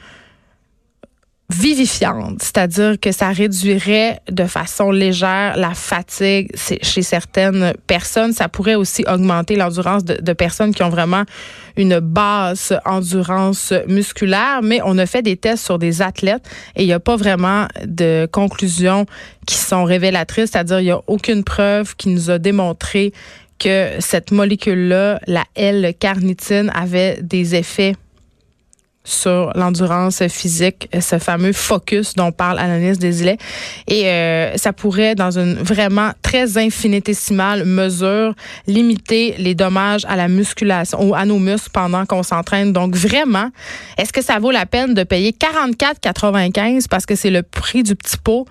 vivifiante, 1.50 2.42
c'est-à-dire 2.42 3.00
que 3.00 3.10
ça 3.10 3.30
réduirait 3.30 4.20
de 4.30 4.44
façon 4.44 4.90
légère 4.90 5.56
la 5.56 5.72
fatigue 5.72 6.50
chez 6.56 7.02
certaines 7.02 7.72
personnes. 7.86 8.32
Ça 8.32 8.48
pourrait 8.48 8.74
aussi 8.74 9.04
augmenter 9.08 9.56
l'endurance 9.56 10.04
de, 10.04 10.32
personnes 10.34 10.74
qui 10.74 10.82
ont 10.82 10.90
vraiment 10.90 11.24
une 11.76 12.00
basse 12.00 12.74
endurance 12.84 13.72
musculaire, 13.86 14.60
mais 14.62 14.80
on 14.84 14.98
a 14.98 15.06
fait 15.06 15.22
des 15.22 15.38
tests 15.38 15.64
sur 15.64 15.78
des 15.78 16.02
athlètes 16.02 16.46
et 16.76 16.82
il 16.82 16.86
n'y 16.86 16.92
a 16.92 17.00
pas 17.00 17.16
vraiment 17.16 17.66
de 17.84 18.28
conclusions 18.30 19.06
qui 19.46 19.56
sont 19.56 19.84
révélatrices, 19.84 20.50
c'est-à-dire 20.50 20.80
il 20.80 20.84
n'y 20.84 20.90
a 20.90 21.00
aucune 21.06 21.44
preuve 21.44 21.96
qui 21.96 22.10
nous 22.10 22.30
a 22.30 22.38
démontré 22.38 23.12
que 23.58 23.92
cette 24.00 24.32
molécule-là, 24.32 25.18
la 25.26 25.44
L-carnitine, 25.56 26.70
avait 26.74 27.20
des 27.22 27.54
effets 27.54 27.94
sur 29.08 29.52
l'endurance 29.54 30.22
physique, 30.28 30.88
ce 31.00 31.18
fameux 31.18 31.52
focus 31.52 32.14
dont 32.14 32.30
parle 32.30 32.58
Ananis 32.58 32.98
Desilets. 32.98 33.38
Et 33.86 34.06
euh, 34.06 34.56
ça 34.56 34.72
pourrait, 34.72 35.14
dans 35.14 35.38
une 35.38 35.54
vraiment 35.54 36.10
très 36.22 36.58
infinitésimale 36.58 37.64
mesure, 37.64 38.34
limiter 38.66 39.34
les 39.38 39.54
dommages 39.54 40.04
à 40.08 40.16
la 40.16 40.28
musculation 40.28 41.02
ou 41.02 41.14
à 41.14 41.24
nos 41.24 41.38
muscles 41.38 41.70
pendant 41.72 42.04
qu'on 42.04 42.22
s'entraîne. 42.22 42.72
Donc 42.72 42.94
vraiment, 42.94 43.50
est-ce 43.96 44.12
que 44.12 44.22
ça 44.22 44.38
vaut 44.38 44.50
la 44.50 44.66
peine 44.66 44.94
de 44.94 45.02
payer 45.04 45.32
44,95 45.32 46.88
parce 46.88 47.06
que 47.06 47.14
c'est 47.14 47.30
le 47.30 47.42
prix 47.42 47.82
du 47.82 47.94
petit 47.94 48.18
pot? 48.18 48.46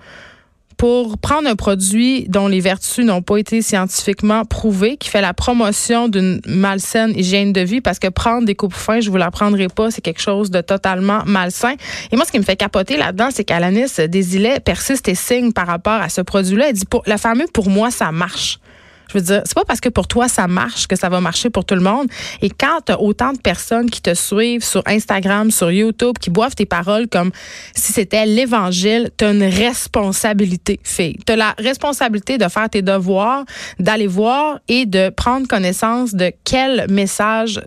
Pour 0.78 1.18
prendre 1.18 1.48
un 1.48 1.56
produit 1.56 2.26
dont 2.28 2.46
les 2.46 2.60
vertus 2.60 3.04
n'ont 3.04 3.20
pas 3.20 3.36
été 3.36 3.62
scientifiquement 3.62 4.44
prouvées, 4.44 4.96
qui 4.96 5.10
fait 5.10 5.20
la 5.20 5.34
promotion 5.34 6.08
d'une 6.08 6.40
malsaine 6.46 7.10
hygiène 7.16 7.52
de 7.52 7.60
vie, 7.60 7.80
parce 7.80 7.98
que 7.98 8.06
prendre 8.06 8.46
des 8.46 8.54
coupes 8.54 8.72
fins, 8.72 9.00
je 9.00 9.10
vous 9.10 9.16
l'apprendrai 9.16 9.66
pas, 9.66 9.90
c'est 9.90 10.00
quelque 10.00 10.22
chose 10.22 10.50
de 10.50 10.60
totalement 10.60 11.22
malsain. 11.26 11.74
Et 12.12 12.16
moi, 12.16 12.24
ce 12.24 12.30
qui 12.30 12.38
me 12.38 12.44
fait 12.44 12.56
capoter 12.56 12.96
là-dedans, 12.96 13.28
c'est 13.32 13.44
qu'Alanis 13.44 13.90
Desilets 14.08 14.60
persiste 14.60 15.08
et 15.08 15.16
signe 15.16 15.52
par 15.52 15.66
rapport 15.66 16.00
à 16.00 16.08
ce 16.08 16.20
produit-là. 16.20 16.68
Elle 16.68 16.74
dit, 16.74 16.86
pour, 16.86 17.02
le 17.06 17.16
fameux, 17.16 17.46
pour 17.52 17.68
moi, 17.68 17.90
ça 17.90 18.12
marche. 18.12 18.60
Je 19.08 19.14
veux 19.14 19.24
dire, 19.24 19.42
c'est 19.44 19.54
pas 19.54 19.64
parce 19.64 19.80
que 19.80 19.88
pour 19.88 20.06
toi 20.06 20.28
ça 20.28 20.46
marche 20.46 20.86
que 20.86 20.96
ça 20.96 21.08
va 21.08 21.20
marcher 21.20 21.50
pour 21.50 21.64
tout 21.64 21.74
le 21.74 21.80
monde. 21.80 22.08
Et 22.42 22.50
quand 22.50 22.80
tu 22.86 22.92
as 22.92 23.00
autant 23.00 23.32
de 23.32 23.38
personnes 23.38 23.90
qui 23.90 24.02
te 24.02 24.14
suivent 24.14 24.64
sur 24.64 24.82
Instagram, 24.86 25.50
sur 25.50 25.70
YouTube, 25.70 26.18
qui 26.18 26.30
boivent 26.30 26.54
tes 26.54 26.66
paroles 26.66 27.08
comme 27.08 27.30
si 27.74 27.92
c'était 27.92 28.26
l'évangile, 28.26 29.10
tu 29.16 29.24
as 29.24 29.32
une 29.32 29.44
responsabilité, 29.44 30.80
fille. 30.82 31.18
Tu 31.26 31.34
la 31.36 31.54
responsabilité 31.58 32.38
de 32.38 32.48
faire 32.48 32.68
tes 32.68 32.82
devoirs, 32.82 33.44
d'aller 33.78 34.06
voir 34.06 34.58
et 34.68 34.86
de 34.86 35.08
prendre 35.10 35.46
connaissance 35.46 36.14
de 36.14 36.32
quel 36.44 36.86
message 36.90 37.60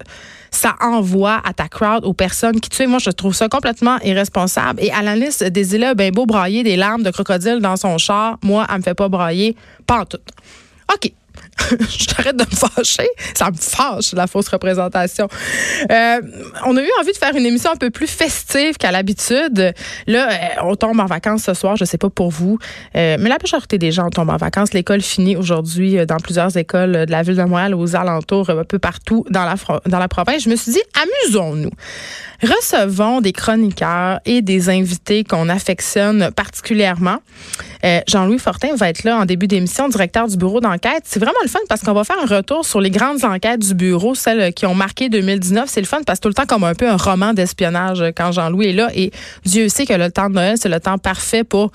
ça 0.52 0.76
envoie 0.82 1.42
à 1.46 1.54
ta 1.54 1.70
crowd, 1.70 2.04
aux 2.04 2.14
personnes 2.14 2.60
qui 2.60 2.70
tu 2.70 2.86
Moi, 2.86 3.00
je 3.00 3.10
trouve 3.10 3.34
ça 3.34 3.48
complètement 3.48 3.98
irresponsable. 4.00 4.84
Et 4.84 4.92
à 4.92 5.02
la 5.02 5.16
liste 5.16 5.44
des 5.44 5.94
ben 5.96 6.12
beau 6.12 6.26
brailler 6.26 6.64
des 6.64 6.76
larmes 6.76 7.04
de 7.04 7.12
crocodile 7.12 7.60
dans 7.62 7.78
son 7.78 7.98
char, 7.98 8.38
moi, 8.44 8.68
elle 8.70 8.78
me 8.78 8.84
fait 8.84 8.94
pas 8.94 9.08
brailler, 9.08 9.56
pas 9.88 10.02
en 10.02 10.06
tout. 10.06 10.20
OK. 10.94 11.12
je 11.90 12.06
t'arrête 12.06 12.36
de 12.36 12.44
me 12.44 12.56
fâcher. 12.56 13.08
Ça 13.34 13.50
me 13.52 13.58
fâche, 13.58 14.14
la 14.14 14.28
fausse 14.28 14.48
représentation. 14.48 15.28
Euh, 15.92 16.22
on 16.66 16.76
a 16.78 16.82
eu 16.82 16.90
envie 17.00 17.12
de 17.12 17.18
faire 17.18 17.36
une 17.36 17.46
émission 17.46 17.72
un 17.72 17.78
peu 17.78 17.90
plus 17.90 18.08
festive 18.08 18.78
qu'à 18.78 18.92
l'habitude. 18.92 19.74
Là, 20.08 20.30
euh, 20.32 20.36
on 20.64 20.76
tombe 20.76 21.00
en 21.00 21.06
vacances 21.06 21.44
ce 21.44 21.54
soir, 21.54 21.76
je 21.76 21.86
sais 21.86 21.98
pas 21.98 22.10
pour 22.10 22.32
vous, 22.32 22.58
euh, 22.96 23.18
mais 23.20 23.30
la 23.30 23.38
majorité 23.42 23.78
des 23.78 23.92
gens 23.92 24.10
tombent 24.10 24.30
en 24.30 24.38
vacances. 24.38 24.74
L'école 24.74 25.02
finit 25.02 25.36
aujourd'hui 25.36 26.06
dans 26.06 26.18
plusieurs 26.18 26.56
écoles 26.58 27.06
de 27.06 27.12
la 27.12 27.22
ville 27.22 27.36
de 27.36 27.44
Montréal, 27.44 27.76
aux 27.76 27.96
alentours, 27.96 28.50
un 28.50 28.64
peu 28.64 28.80
partout 28.80 29.26
dans 29.30 29.46
la, 29.46 29.56
dans 29.86 30.00
la 30.00 30.08
province. 30.08 30.44
Je 30.44 30.50
me 30.50 30.56
suis 30.56 30.72
dit, 30.74 30.82
amusons-nous. 30.96 31.72
Recevons 32.42 33.22
des 33.22 33.34
chroniqueurs 33.34 34.20
et 34.26 34.42
des 34.42 34.70
invités 34.70 35.24
qu'on 35.24 35.48
affectionne 35.48 36.32
particulièrement. 36.36 37.18
Jean-Louis 38.08 38.40
Fortin 38.40 38.76
va 38.76 38.90
être 38.90 39.04
là 39.04 39.18
en 39.18 39.26
début 39.26 39.48
d'émission, 39.48 39.90
directeur 39.90 40.28
du 40.28 40.38
bureau 40.38 40.60
d'enquête. 40.60 41.04
C'est 41.06 41.20
vraiment 41.20 41.41
le 41.44 41.50
fun 41.50 41.60
parce 41.70 41.82
qu'on 41.82 41.94
va 41.94 42.04
faire 42.04 42.18
un 42.22 42.26
retour 42.26 42.66
sur 42.66 42.82
les 42.82 42.90
grandes 42.90 43.24
enquêtes 43.24 43.60
du 43.60 43.74
bureau, 43.74 44.16
celles 44.16 44.54
qui 44.54 44.66
ont 44.66 44.76
marqué 44.76 45.10
2019. 45.10 45.70
C'est 45.70 45.82
le 45.82 45.88
fun 45.88 46.02
parce 46.06 46.20
que 46.20 46.24
tout 46.24 46.30
le 46.30 46.34
temps 46.34 46.46
comme 46.46 46.64
un 46.64 46.76
peu 46.76 46.90
un 46.90 46.98
roman 46.98 47.34
d'espionnage 47.34 48.04
quand 48.16 48.32
Jean-Louis 48.32 48.68
est 48.68 48.74
là. 48.74 48.90
Et 48.96 49.12
Dieu 49.46 49.70
sait 49.70 49.86
que 49.86 49.94
le 49.94 50.12
temps 50.12 50.30
de 50.30 50.36
Noël, 50.36 50.56
c'est 50.60 50.70
le 50.70 50.80
temps 50.80 50.98
parfait 50.98 51.44
pour. 51.44 51.72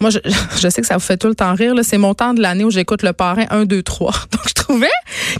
Moi, 0.00 0.10
je, 0.10 0.68
sais 0.68 0.80
que 0.80 0.86
ça 0.86 0.94
vous 0.94 1.00
fait 1.00 1.16
tout 1.16 1.28
le 1.28 1.34
temps 1.34 1.54
rire. 1.54 1.74
C'est 1.82 1.98
mon 1.98 2.14
temps 2.14 2.34
de 2.34 2.40
l'année 2.40 2.64
où 2.64 2.70
j'écoute 2.70 3.02
le 3.02 3.12
parrain 3.12 3.44
1, 3.50 3.64
2, 3.64 3.82
3. 3.82 4.12
Donc, 4.32 4.42
je 4.46 4.54
trouvais 4.54 4.88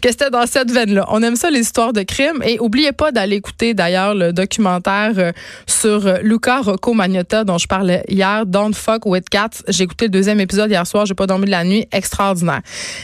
que 0.02 0.10
c'était 0.10 0.30
dans 0.30 0.46
cette 0.46 0.70
veine-là. 0.70 1.06
On 1.08 1.22
aime 1.22 1.36
ça, 1.36 1.50
les 1.50 1.60
histoires 1.60 1.92
de 1.92 2.02
crimes. 2.02 2.42
Et 2.44 2.58
oubliez 2.60 2.92
pas 2.92 3.12
d'aller 3.12 3.36
écouter 3.36 3.74
d'ailleurs 3.74 4.14
le 4.14 4.32
documentaire 4.32 5.12
euh, 5.18 5.32
sur 5.66 6.06
euh, 6.06 6.18
Luca 6.22 6.60
Rocco 6.60 6.94
Magnotta 6.94 7.44
dont 7.44 7.58
je 7.58 7.66
parlais 7.66 8.04
hier, 8.08 8.46
Don't 8.46 8.74
Fuck 8.74 9.06
with 9.06 9.28
Cats. 9.28 9.62
J'ai 9.68 9.84
écouté 9.84 10.06
le 10.06 10.10
deuxième 10.10 10.40
épisode 10.40 10.70
hier 10.70 10.86
soir. 10.86 11.06
J'ai 11.06 11.14
pas 11.14 11.26
dormi 11.26 11.46
de 11.46 11.50
la 11.50 11.64
nuit. 11.64 11.86
Extraordinaire. 11.92 12.62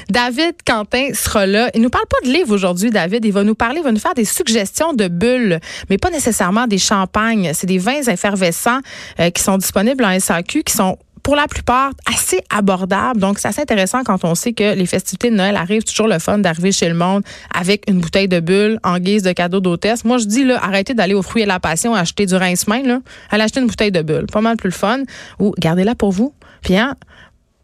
David 0.08 0.54
Quentin 0.66 1.08
sera 1.12 1.46
là. 1.46 1.70
Il 1.74 1.82
nous 1.82 1.90
parle 1.90 2.06
pas 2.06 2.26
de 2.26 2.32
livre 2.32 2.52
aujourd'hui, 2.52 2.90
David. 2.90 3.24
Il 3.24 3.32
va 3.32 3.44
nous 3.44 3.54
parler, 3.54 3.78
il 3.78 3.84
va 3.84 3.92
nous 3.92 3.98
faire 3.98 4.14
des 4.14 4.24
suggestions 4.24 4.92
de 4.92 5.08
bulles, 5.08 5.60
mais 5.90 5.98
pas 5.98 6.10
nécessairement 6.10 6.66
des 6.66 6.78
champagnes. 6.78 7.52
C'est 7.54 7.66
des 7.66 7.78
vins 7.78 8.02
effervescents 8.02 8.80
euh, 9.20 9.30
qui 9.30 9.42
sont 9.42 9.58
disponibles 9.58 10.04
en 10.04 10.18
SAQ, 10.18 10.62
qui 10.62 10.72
sont 10.72 10.98
pour 11.24 11.36
la 11.36 11.48
plupart 11.48 11.90
assez 12.06 12.40
abordables. 12.50 13.18
Donc, 13.18 13.38
c'est 13.38 13.48
assez 13.48 13.62
intéressant 13.62 14.04
quand 14.04 14.24
on 14.24 14.34
sait 14.34 14.52
que 14.52 14.74
les 14.74 14.86
festivités 14.86 15.30
de 15.30 15.36
Noël 15.36 15.56
arrivent. 15.56 15.82
Toujours 15.82 16.06
le 16.06 16.18
fun 16.18 16.38
d'arriver 16.38 16.70
chez 16.70 16.86
le 16.86 16.94
monde 16.94 17.22
avec 17.52 17.84
une 17.88 17.98
bouteille 17.98 18.28
de 18.28 18.40
bulles 18.40 18.78
en 18.84 18.98
guise 18.98 19.22
de 19.22 19.32
cadeau 19.32 19.60
d'hôtesse. 19.60 20.04
Moi, 20.04 20.18
je 20.18 20.26
dis, 20.26 20.44
là, 20.44 20.62
arrêtez 20.62 20.92
d'aller 20.92 21.14
aux 21.14 21.22
fruits 21.22 21.42
et 21.42 21.46
la 21.46 21.60
passion 21.60 21.94
acheter 21.94 22.26
du 22.26 22.34
rince-main, 22.34 22.82
là. 22.82 23.00
Allez 23.30 23.42
acheter 23.42 23.60
une 23.60 23.66
bouteille 23.66 23.90
de 23.90 24.02
bulles. 24.02 24.26
Pas 24.30 24.42
mal 24.42 24.58
plus 24.58 24.68
le 24.68 24.74
fun. 24.74 25.00
Ou 25.38 25.54
gardez-la 25.58 25.94
pour 25.94 26.12
vous. 26.12 26.34
Puis, 26.62 26.76
hein, 26.76 26.94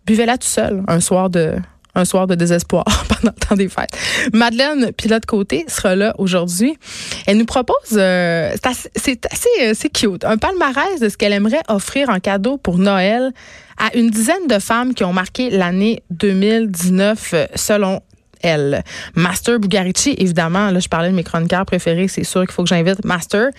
buvez-la 0.06 0.38
tout 0.38 0.48
seul 0.48 0.82
un 0.88 1.00
soir 1.00 1.28
de 1.28 1.56
un 1.94 2.04
soir 2.04 2.26
de 2.26 2.34
désespoir 2.34 2.84
pendant 3.08 3.34
le 3.36 3.46
temps 3.46 3.56
des 3.56 3.68
fêtes. 3.68 3.90
Madeleine 4.32 4.92
Pilote 4.92 5.26
Côté 5.26 5.64
sera 5.68 5.96
là 5.96 6.14
aujourd'hui. 6.18 6.76
Elle 7.26 7.38
nous 7.38 7.46
propose, 7.46 7.74
euh, 7.92 8.52
c'est 8.96 9.26
assez, 9.26 9.48
assez, 9.68 9.88
cute, 9.88 10.24
un 10.24 10.36
palmarès 10.36 11.00
de 11.00 11.08
ce 11.08 11.16
qu'elle 11.16 11.32
aimerait 11.32 11.62
offrir 11.68 12.10
en 12.10 12.20
cadeau 12.20 12.56
pour 12.56 12.78
Noël 12.78 13.32
à 13.78 13.96
une 13.96 14.10
dizaine 14.10 14.46
de 14.48 14.58
femmes 14.58 14.94
qui 14.94 15.04
ont 15.04 15.12
marqué 15.12 15.50
l'année 15.50 16.02
2019 16.10 17.34
selon 17.54 18.00
Master 19.14 19.58
Bugarici, 19.58 20.14
évidemment, 20.18 20.70
là, 20.70 20.78
je 20.78 20.88
parlais 20.88 21.10
de 21.10 21.14
mes 21.14 21.24
chroniqueurs 21.24 21.66
préférés, 21.66 22.08
c'est 22.08 22.24
sûr 22.24 22.42
qu'il 22.42 22.52
faut 22.52 22.62
que 22.62 22.68
j'invite 22.68 23.04
Master. 23.04 23.50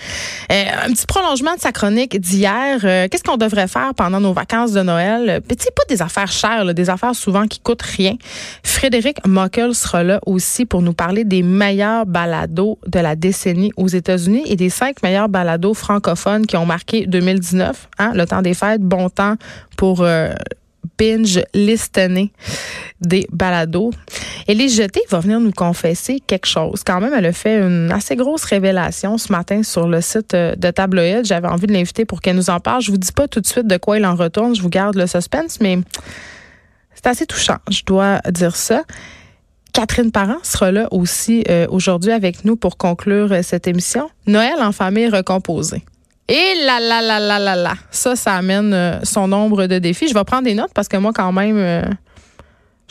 Euh, 0.51 0.63
un 0.85 0.91
petit 0.91 1.05
prolongement 1.05 1.55
de 1.55 1.59
sa 1.59 1.71
chronique 1.71 2.19
d'hier. 2.19 2.79
Euh, 2.83 3.07
qu'est-ce 3.09 3.23
qu'on 3.23 3.37
devrait 3.37 3.67
faire 3.67 3.93
pendant 3.95 4.19
nos 4.19 4.33
vacances 4.33 4.71
de 4.71 4.81
Noël? 4.81 5.41
Petit 5.47 5.67
pas 5.75 5.83
des 5.89 6.01
affaires 6.01 6.31
chères, 6.31 6.73
des 6.73 6.89
affaires 6.89 7.15
souvent 7.15 7.47
qui 7.47 7.59
coûtent 7.59 7.81
rien. 7.81 8.15
Frédéric 8.63 9.25
Mockel 9.25 9.75
sera 9.75 10.03
là 10.03 10.19
aussi 10.25 10.65
pour 10.65 10.81
nous 10.81 10.93
parler 10.93 11.23
des 11.23 11.43
meilleurs 11.43 12.05
balados 12.05 12.79
de 12.87 12.99
la 12.99 13.15
décennie 13.15 13.71
aux 13.77 13.87
États-Unis 13.87 14.43
et 14.45 14.55
des 14.55 14.69
cinq 14.69 15.03
meilleurs 15.03 15.29
balados 15.29 15.73
francophones 15.73 16.45
qui 16.45 16.57
ont 16.57 16.65
marqué 16.65 17.05
2019. 17.05 17.89
Hein, 17.99 18.11
le 18.15 18.25
temps 18.25 18.41
des 18.41 18.53
fêtes, 18.53 18.81
bon 18.81 19.09
temps 19.09 19.35
pour 19.77 20.01
euh, 20.01 20.33
binge 20.97 21.43
listener 21.53 22.31
des 23.01 23.27
balados. 23.31 23.91
Élise 24.47 24.75
Jeté 24.75 25.01
va 25.09 25.19
venir 25.19 25.39
nous 25.39 25.51
confesser 25.51 26.19
quelque 26.25 26.45
chose. 26.45 26.83
Quand 26.85 26.99
même, 26.99 27.13
elle 27.13 27.25
a 27.25 27.33
fait 27.33 27.59
une 27.59 27.91
assez 27.91 28.15
grosse 28.15 28.43
révélation 28.43 29.17
ce 29.17 29.31
matin 29.31 29.63
sur 29.63 29.87
le 29.87 30.01
site 30.01 30.33
euh, 30.33 30.55
de 30.55 30.71
Tabloïd. 30.71 31.25
J'avais 31.25 31.47
envie 31.47 31.67
de 31.67 31.73
l'inviter 31.73 32.05
pour 32.05 32.21
qu'elle 32.21 32.35
nous 32.35 32.49
en 32.49 32.59
parle. 32.59 32.81
Je 32.81 32.91
vous 32.91 32.97
dis 32.97 33.11
pas 33.11 33.27
tout 33.27 33.41
de 33.41 33.47
suite 33.47 33.67
de 33.67 33.77
quoi 33.77 33.97
il 33.97 34.05
en 34.05 34.15
retourne. 34.15 34.55
Je 34.55 34.61
vous 34.61 34.69
garde 34.69 34.95
le 34.95 35.07
suspense, 35.07 35.59
mais 35.61 35.79
c'est 36.93 37.07
assez 37.07 37.25
touchant. 37.25 37.57
Je 37.69 37.81
dois 37.85 38.19
dire 38.29 38.55
ça. 38.55 38.83
Catherine 39.73 40.11
Parent 40.11 40.39
sera 40.43 40.71
là 40.71 40.87
aussi 40.91 41.43
euh, 41.49 41.65
aujourd'hui 41.69 42.11
avec 42.11 42.43
nous 42.43 42.57
pour 42.57 42.77
conclure 42.77 43.31
euh, 43.31 43.41
cette 43.41 43.67
émission. 43.67 44.09
Noël 44.27 44.55
en 44.59 44.71
famille 44.71 45.07
recomposée. 45.07 45.83
Et 46.33 46.65
là, 46.65 46.79
là, 46.79 47.01
là, 47.01 47.19
là, 47.19 47.39
là, 47.39 47.55
là. 47.55 47.73
Ça, 47.91 48.15
ça 48.15 48.35
amène 48.35 48.99
son 49.03 49.27
nombre 49.27 49.67
de 49.67 49.79
défis. 49.79 50.07
Je 50.07 50.13
vais 50.13 50.23
prendre 50.23 50.43
des 50.43 50.53
notes 50.53 50.71
parce 50.73 50.87
que 50.87 50.95
moi, 50.95 51.11
quand 51.13 51.33
même, 51.33 51.57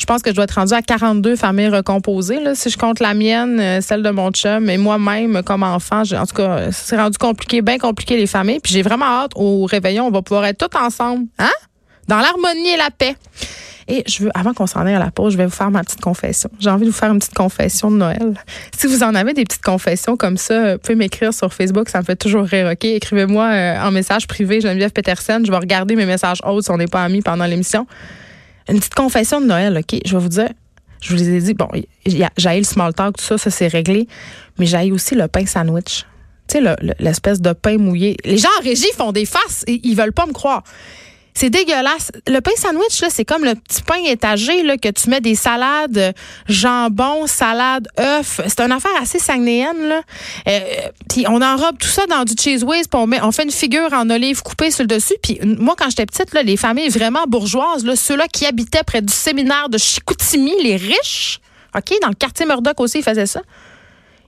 je 0.01 0.07
pense 0.07 0.23
que 0.23 0.31
je 0.31 0.35
dois 0.35 0.45
être 0.45 0.55
rendue 0.55 0.73
à 0.73 0.81
42 0.81 1.37
familles 1.37 1.69
recomposées. 1.69 2.41
Là, 2.41 2.55
si 2.55 2.71
je 2.71 2.79
compte 2.79 3.01
la 3.01 3.13
mienne, 3.13 3.61
euh, 3.61 3.81
celle 3.83 4.03
de 4.03 4.09
mon 4.09 4.31
chum 4.31 4.71
et 4.71 4.79
moi-même 4.79 5.43
comme 5.43 5.63
enfant, 5.63 6.03
en 6.03 6.27
tout 6.27 6.35
cas, 6.35 6.73
c'est 6.73 6.97
rendu 6.97 7.19
compliqué, 7.19 7.61
bien 7.61 7.77
compliqué 7.77 8.17
les 8.17 8.27
familles. 8.27 8.61
Puis 8.61 8.73
j'ai 8.73 8.83
vraiment 8.83 9.05
hâte 9.05 9.33
au 9.35 9.67
réveillon, 9.67 10.07
on 10.07 10.11
va 10.11 10.23
pouvoir 10.23 10.47
être 10.47 10.67
tous 10.67 10.79
ensemble, 10.79 11.27
hein? 11.39 11.51
Dans 12.11 12.19
l'harmonie 12.19 12.71
et 12.71 12.77
la 12.77 12.91
paix. 12.91 13.15
Et 13.87 14.03
je 14.09 14.25
veux, 14.25 14.31
avant 14.35 14.53
qu'on 14.53 14.67
s'en 14.67 14.85
aille 14.85 14.95
à 14.95 14.99
la 14.99 15.13
pause, 15.13 15.33
je 15.33 15.39
vais 15.39 15.45
vous 15.45 15.53
faire 15.53 15.71
ma 15.71 15.85
petite 15.85 16.01
confession. 16.01 16.51
J'ai 16.59 16.69
envie 16.69 16.85
de 16.85 16.91
vous 16.91 16.97
faire 16.97 17.13
une 17.13 17.21
petite 17.21 17.35
confession 17.35 17.89
de 17.89 17.99
Noël. 17.99 18.35
Si 18.77 18.89
vous 18.89 19.05
en 19.05 19.15
avez 19.15 19.33
des 19.33 19.45
petites 19.45 19.63
confessions 19.63 20.17
comme 20.17 20.37
ça, 20.37 20.73
vous 20.73 20.79
pouvez 20.81 20.97
m'écrire 20.97 21.33
sur 21.33 21.55
Facebook, 21.55 21.89
ça 21.89 22.01
me 22.01 22.05
fait 22.05 22.17
toujours 22.17 22.43
rire, 22.47 22.69
OK? 22.73 22.85
Écrivez-moi 22.85 23.45
euh, 23.45 23.81
en 23.81 23.93
message 23.93 24.27
privé, 24.27 24.61
Geneviève 24.61 24.91
Petersen. 24.91 25.47
Je 25.47 25.53
vais 25.53 25.57
regarder 25.57 25.95
mes 25.95 26.05
messages 26.05 26.41
autres 26.45 26.65
si 26.65 26.71
on 26.73 26.79
n'est 26.79 26.89
pas 26.89 27.05
amis 27.05 27.23
pendant 27.23 27.45
l'émission. 27.45 27.87
Une 28.69 28.79
petite 28.79 28.97
confession 28.97 29.41
de 29.41 29.47
Noël, 29.47 29.79
OK? 29.79 30.01
Je 30.05 30.13
vais 30.13 30.21
vous 30.21 30.29
dire, 30.29 30.49
je 31.01 31.15
vous 31.15 31.29
ai 31.29 31.41
dit, 31.41 31.55
bon, 31.55 31.69
j'ai 32.07 32.59
le 32.59 32.65
small 32.65 32.93
talk, 32.93 33.19
tout 33.19 33.25
ça, 33.25 33.39
ça 33.39 33.51
c'est 33.51 33.69
réglé, 33.69 34.09
mais 34.59 34.67
j'ai 34.67 34.91
aussi 34.91 35.15
le 35.15 35.29
pain 35.29 35.47
sandwich. 35.47 36.07
Tu 36.49 36.59
sais, 36.59 36.77
l'espèce 36.99 37.41
de 37.41 37.53
pain 37.53 37.79
mouillé. 37.79 38.17
Les 38.25 38.37
gens 38.37 38.49
en 38.59 38.65
régie 38.65 38.91
font 38.97 39.13
des 39.13 39.27
faces 39.27 39.63
et 39.69 39.81
ils 39.85 39.95
veulent 39.95 40.13
pas 40.13 40.27
me 40.27 40.33
croire. 40.33 40.65
C'est 41.41 41.49
dégueulasse. 41.49 42.13
Le 42.27 42.41
pain 42.41 42.51
sandwich, 42.55 43.03
c'est 43.09 43.25
comme 43.25 43.47
le 43.47 43.55
petit 43.55 43.81
pain 43.81 43.97
étagé 44.05 44.63
là, 44.63 44.77
que 44.77 44.91
tu 44.91 45.09
mets 45.09 45.23
des 45.23 45.35
salades, 45.35 46.15
jambon, 46.47 47.27
salade, 47.27 47.89
œufs. 47.99 48.43
C'est 48.47 48.61
une 48.61 48.73
affaire 48.73 48.91
assez 49.01 49.19
sagnéenne. 49.19 49.89
Là. 49.89 50.03
Euh, 50.49 50.61
puis 51.09 51.25
on 51.27 51.41
enrobe 51.41 51.79
tout 51.79 51.89
ça 51.89 52.05
dans 52.09 52.25
du 52.25 52.35
cheese 52.39 52.63
whiz, 52.63 52.89
puis 52.89 53.01
on, 53.01 53.07
met, 53.07 53.23
on 53.23 53.33
fait 53.33 53.45
une 53.45 53.51
figure 53.51 53.91
en 53.95 54.11
olive 54.11 54.43
coupée 54.43 54.71
sur 54.71 54.83
le 54.83 54.89
dessus. 54.89 55.15
Puis 55.23 55.41
moi, 55.43 55.77
quand 55.79 55.89
j'étais 55.89 56.05
petite, 56.05 56.35
là, 56.35 56.43
les 56.43 56.59
familles 56.59 56.91
vraiment 56.91 57.25
bourgeoises, 57.27 57.87
là, 57.87 57.97
ceux-là 57.97 58.29
qui 58.29 58.45
habitaient 58.45 58.85
près 58.85 59.01
du 59.01 59.15
séminaire 59.15 59.71
de 59.71 59.79
Chicoutimi, 59.79 60.53
les 60.63 60.77
riches, 60.77 61.41
OK, 61.75 61.95
dans 62.03 62.09
le 62.09 62.17
quartier 62.17 62.45
Murdoch 62.45 62.79
aussi, 62.81 62.99
ils 62.99 63.03
faisaient 63.03 63.25
ça 63.25 63.41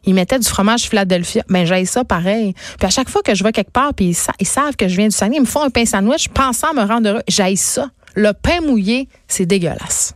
ils 0.04 0.14
mettaient 0.14 0.38
du 0.38 0.48
fromage 0.48 0.88
Philadelphia. 0.88 1.44
Ben, 1.48 1.64
j'ai 1.64 1.84
ça 1.84 2.04
pareil. 2.04 2.54
Puis 2.78 2.86
à 2.86 2.90
chaque 2.90 3.08
fois 3.08 3.22
que 3.22 3.34
je 3.34 3.44
vais 3.44 3.52
quelque 3.52 3.70
part, 3.70 3.94
puis 3.94 4.16
ils, 4.38 4.46
savent 4.46 4.76
que 4.76 4.88
je 4.88 4.96
viens 4.96 5.08
du 5.08 5.14
Saguenay, 5.14 5.36
ils 5.36 5.40
me 5.40 5.46
font 5.46 5.62
un 5.62 5.70
pain 5.70 5.84
sandwich 5.84 6.28
pensant 6.28 6.74
me 6.74 6.82
rendre 6.82 7.08
heureux. 7.08 7.22
J'ai 7.28 7.56
ça. 7.56 7.90
Le 8.14 8.32
pain 8.32 8.60
mouillé, 8.60 9.08
c'est 9.28 9.46
dégueulasse. 9.46 10.14